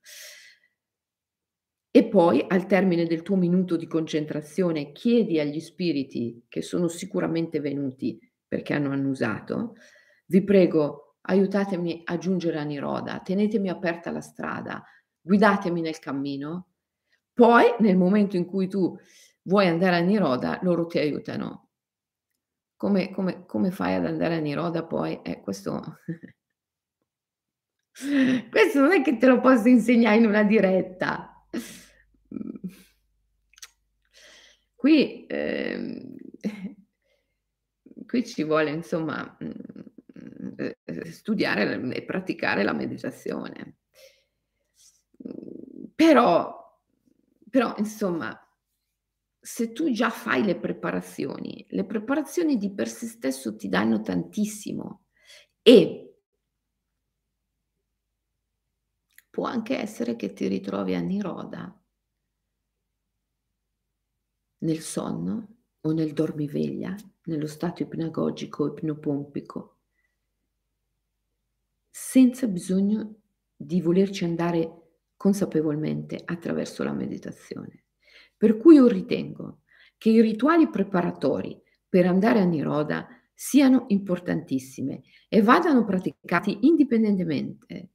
E 1.92 2.06
poi 2.06 2.44
al 2.46 2.66
termine 2.66 3.06
del 3.06 3.22
tuo 3.22 3.34
minuto 3.34 3.76
di 3.76 3.88
concentrazione 3.88 4.92
chiedi 4.92 5.40
agli 5.40 5.58
spiriti 5.58 6.44
che 6.48 6.62
sono 6.62 6.86
sicuramente 6.86 7.58
venuti 7.58 8.29
perché 8.50 8.74
hanno 8.74 8.90
annusato, 8.90 9.76
vi 10.26 10.42
prego 10.42 11.18
aiutatemi 11.20 12.02
a 12.04 12.18
giungere 12.18 12.58
a 12.58 12.64
Niroda, 12.64 13.20
tenetemi 13.20 13.68
aperta 13.68 14.10
la 14.10 14.20
strada, 14.20 14.82
guidatemi 15.20 15.80
nel 15.80 16.00
cammino. 16.00 16.70
Poi 17.32 17.76
nel 17.78 17.96
momento 17.96 18.36
in 18.36 18.46
cui 18.46 18.66
tu 18.66 18.98
vuoi 19.42 19.68
andare 19.68 19.94
a 19.94 20.00
Niroda, 20.00 20.58
loro 20.62 20.86
ti 20.86 20.98
aiutano. 20.98 21.68
Come, 22.74 23.12
come, 23.12 23.46
come 23.46 23.70
fai 23.70 23.94
ad 23.94 24.06
andare 24.06 24.34
a 24.34 24.40
Niroda 24.40 24.84
poi? 24.84 25.22
Eh, 25.22 25.40
questo... 25.40 25.98
questo 28.50 28.80
non 28.80 28.90
è 28.90 29.02
che 29.02 29.16
te 29.16 29.28
lo 29.28 29.38
posso 29.38 29.68
insegnare 29.68 30.16
in 30.16 30.26
una 30.26 30.42
diretta. 30.42 31.46
Qui, 34.74 35.26
ehm, 35.28 36.16
qui 38.10 38.24
ci 38.26 38.42
vuole 38.42 38.70
insomma 38.70 39.36
mhmm, 39.38 40.54
eh, 40.56 41.12
studiare 41.12 41.80
e 41.94 42.02
praticare 42.04 42.64
la 42.64 42.72
meditazione. 42.72 43.76
Però, 45.94 46.80
però 47.48 47.74
insomma, 47.76 48.36
se 49.42 49.72
tu 49.72 49.90
già 49.90 50.10
fai 50.10 50.42
le 50.44 50.56
preparazioni, 50.58 51.64
le 51.70 51.84
preparazioni 51.84 52.56
di 52.56 52.72
per 52.72 52.88
sé 52.88 53.06
stesso 53.06 53.56
ti 53.56 53.68
danno 53.68 54.00
tantissimo 54.02 55.04
e 55.62 56.14
può 59.30 59.44
anche 59.46 59.76
essere 59.78 60.14
che 60.14 60.32
ti 60.32 60.46
ritrovi 60.46 60.94
a 60.94 61.00
Niroda 61.00 61.74
nel 64.60 64.80
sonno 64.80 65.46
o 65.82 65.92
nel 65.92 66.12
dormiveglia, 66.12 66.94
nello 67.24 67.46
stato 67.46 67.82
ipnagogico 67.82 68.64
o 68.64 68.66
ipnopompico, 68.68 69.78
senza 71.90 72.46
bisogno 72.46 73.22
di 73.56 73.80
volerci 73.80 74.24
andare 74.24 74.80
consapevolmente 75.16 76.20
attraverso 76.24 76.82
la 76.82 76.92
meditazione. 76.92 77.84
Per 78.36 78.56
cui 78.56 78.76
io 78.76 78.86
ritengo 78.86 79.62
che 79.98 80.08
i 80.10 80.20
rituali 80.22 80.70
preparatori 80.70 81.60
per 81.86 82.06
andare 82.06 82.40
a 82.40 82.44
Niroda 82.44 83.06
siano 83.34 83.84
importantissime 83.88 85.02
e 85.28 85.42
vadano 85.42 85.84
praticati 85.84 86.66
indipendentemente 86.66 87.90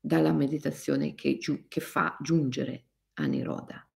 dalla 0.00 0.32
meditazione 0.32 1.14
che, 1.14 1.38
che 1.38 1.80
fa 1.80 2.16
giungere 2.20 2.86
a 3.14 3.26
Niroda. 3.26 3.88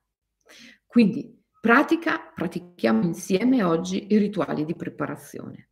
Quindi 0.86 1.35
pratica, 1.66 2.20
pratichiamo 2.32 3.02
insieme 3.02 3.64
oggi 3.64 4.06
i 4.10 4.18
rituali 4.18 4.64
di 4.64 4.76
preparazione. 4.76 5.70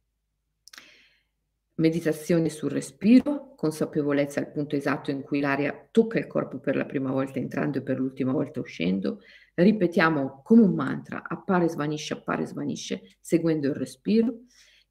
Meditazione 1.75 2.49
sul 2.49 2.73
respiro, 2.73 3.55
consapevolezza 3.55 4.41
al 4.41 4.51
punto 4.51 4.75
esatto 4.75 5.13
in 5.13 5.23
cui 5.23 5.39
l'aria 5.39 5.87
tocca 5.93 6.19
il 6.19 6.27
corpo 6.27 6.59
per 6.59 6.75
la 6.75 6.85
prima 6.85 7.13
volta 7.13 7.39
entrando 7.39 7.79
e 7.79 7.83
per 7.83 8.01
l'ultima 8.01 8.33
volta 8.33 8.59
uscendo. 8.59 9.21
Ripetiamo 9.55 10.43
come 10.43 10.63
un 10.63 10.75
mantra, 10.75 11.23
appare, 11.25 11.69
svanisce, 11.69 12.15
appare, 12.15 12.45
svanisce, 12.45 13.15
seguendo 13.21 13.69
il 13.69 13.77
respiro. 13.77 14.41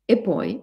E 0.06 0.22
poi 0.22 0.58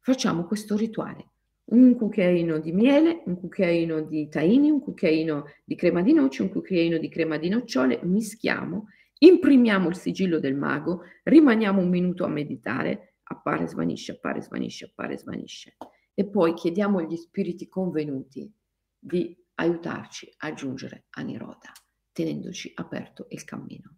facciamo 0.00 0.46
questo 0.46 0.74
rituale 0.74 1.32
un 1.66 1.96
cucchiaino 1.96 2.60
di 2.60 2.72
miele, 2.72 3.24
un 3.26 3.38
cucchiaino 3.38 4.00
di 4.02 4.28
tahini, 4.30 4.70
un 4.70 4.80
cucchiaino 4.80 5.44
di 5.64 5.74
crema 5.74 6.00
di 6.00 6.14
noce, 6.14 6.40
un 6.40 6.48
cucchiaino 6.48 6.96
di 6.96 7.08
crema 7.10 7.36
di 7.36 7.50
nocciole, 7.50 8.00
mischiamo, 8.04 8.86
imprimiamo 9.18 9.88
il 9.88 9.96
sigillo 9.96 10.38
del 10.38 10.54
mago, 10.54 11.02
rimaniamo 11.22 11.80
un 11.80 11.88
minuto 11.88 12.24
a 12.24 12.28
meditare, 12.28 13.16
appare, 13.24 13.66
svanisce, 13.66 14.12
appare, 14.12 14.42
svanisce, 14.42 14.86
appare, 14.86 15.18
svanisce. 15.18 15.76
E 16.14 16.26
poi 16.26 16.54
chiediamo 16.54 16.98
agli 16.98 17.16
spiriti 17.16 17.68
convenuti 17.68 18.50
di 18.98 19.36
aiutarci 19.54 20.32
a 20.38 20.52
giungere 20.52 21.06
a 21.10 21.22
Niroda, 21.22 21.72
tenendoci 22.12 22.72
aperto 22.74 23.26
il 23.30 23.44
cammino. 23.44 23.96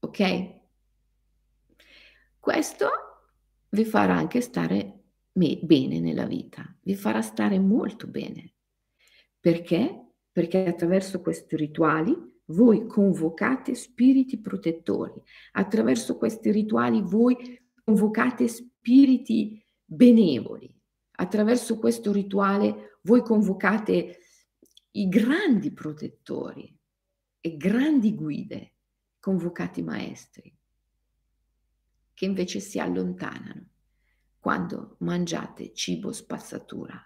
Ok? 0.00 0.56
Questo 2.38 2.88
vi 3.70 3.84
farà 3.84 4.14
anche 4.14 4.40
stare 4.40 5.02
me, 5.32 5.58
bene 5.62 6.00
nella 6.00 6.26
vita, 6.26 6.76
vi 6.82 6.94
farà 6.94 7.20
stare 7.20 7.58
molto 7.58 8.06
bene. 8.06 8.54
Perché? 9.40 10.12
Perché 10.32 10.66
attraverso 10.66 11.20
questi 11.20 11.56
rituali 11.56 12.14
voi 12.50 12.86
convocate 12.86 13.74
spiriti 13.74 14.40
protettori, 14.40 15.20
attraverso 15.52 16.16
questi 16.16 16.50
rituali 16.50 17.02
voi 17.02 17.60
convocate 17.84 18.48
spiriti 18.48 19.62
benevoli, 19.84 20.74
attraverso 21.12 21.78
questo 21.78 22.12
rituale 22.12 22.98
voi 23.02 23.22
convocate 23.22 24.18
i 24.92 25.08
grandi 25.08 25.72
protettori 25.72 26.76
e 27.40 27.56
grandi 27.56 28.14
guide, 28.14 28.74
convocati 29.20 29.82
maestri, 29.82 30.54
che 32.14 32.24
invece 32.24 32.60
si 32.60 32.78
allontanano 32.78 33.68
quando 34.38 34.96
mangiate 35.00 35.72
cibo 35.74 36.12
spazzatura, 36.12 36.98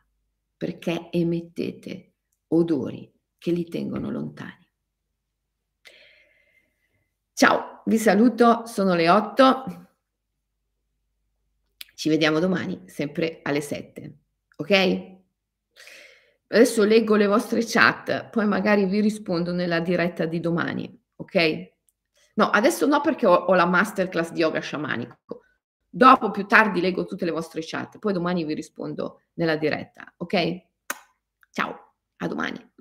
perché 0.57 1.11
emettete 1.11 2.15
odori 2.49 3.13
che 3.39 3.51
li 3.51 3.65
tengono 3.65 4.11
lontani. 4.11 4.72
Ciao, 7.35 7.81
vi 7.87 7.97
saluto, 7.97 8.67
sono 8.67 8.95
le 8.95 9.09
8. 9.09 9.89
Ci 11.95 12.09
vediamo 12.11 12.39
domani, 12.41 12.83
sempre 12.87 13.41
alle 13.43 13.63
7, 13.63 14.19
ok? 14.57 15.11
Adesso 16.49 16.85
leggo 16.85 17.17
le 17.17 17.27
vostre 17.27 17.65
chat, 17.65 18.29
poi 18.29 18.47
magari 18.47 18.85
vi 18.85 19.01
rispondo 19.01 19.53
nella 19.53 19.81
diretta 19.81 20.27
di 20.27 20.41
domani, 20.41 21.03
ok? 21.17 21.71
No, 22.35 22.51
adesso 22.51 22.87
no 22.87 23.01
perché 23.01 23.27
ho, 23.27 23.35
ho 23.35 23.55
la 23.55 23.65
masterclass 23.65 24.31
di 24.33 24.41
yoga 24.41 24.61
sciamanico. 24.61 25.45
Dopo, 25.89 26.31
più 26.31 26.47
tardi, 26.47 26.83
leggo 26.83 27.07
tutte 27.07 27.25
le 27.25 27.31
vostre 27.31 27.63
chat, 27.65 27.99
poi 27.99 28.13
domani 28.13 28.45
vi 28.45 28.53
rispondo 28.53 29.23
nella 29.35 29.57
diretta, 29.57 30.13
ok? 30.19 30.63
Ciao, 31.51 31.95
a 32.19 32.27
domani. 32.29 32.72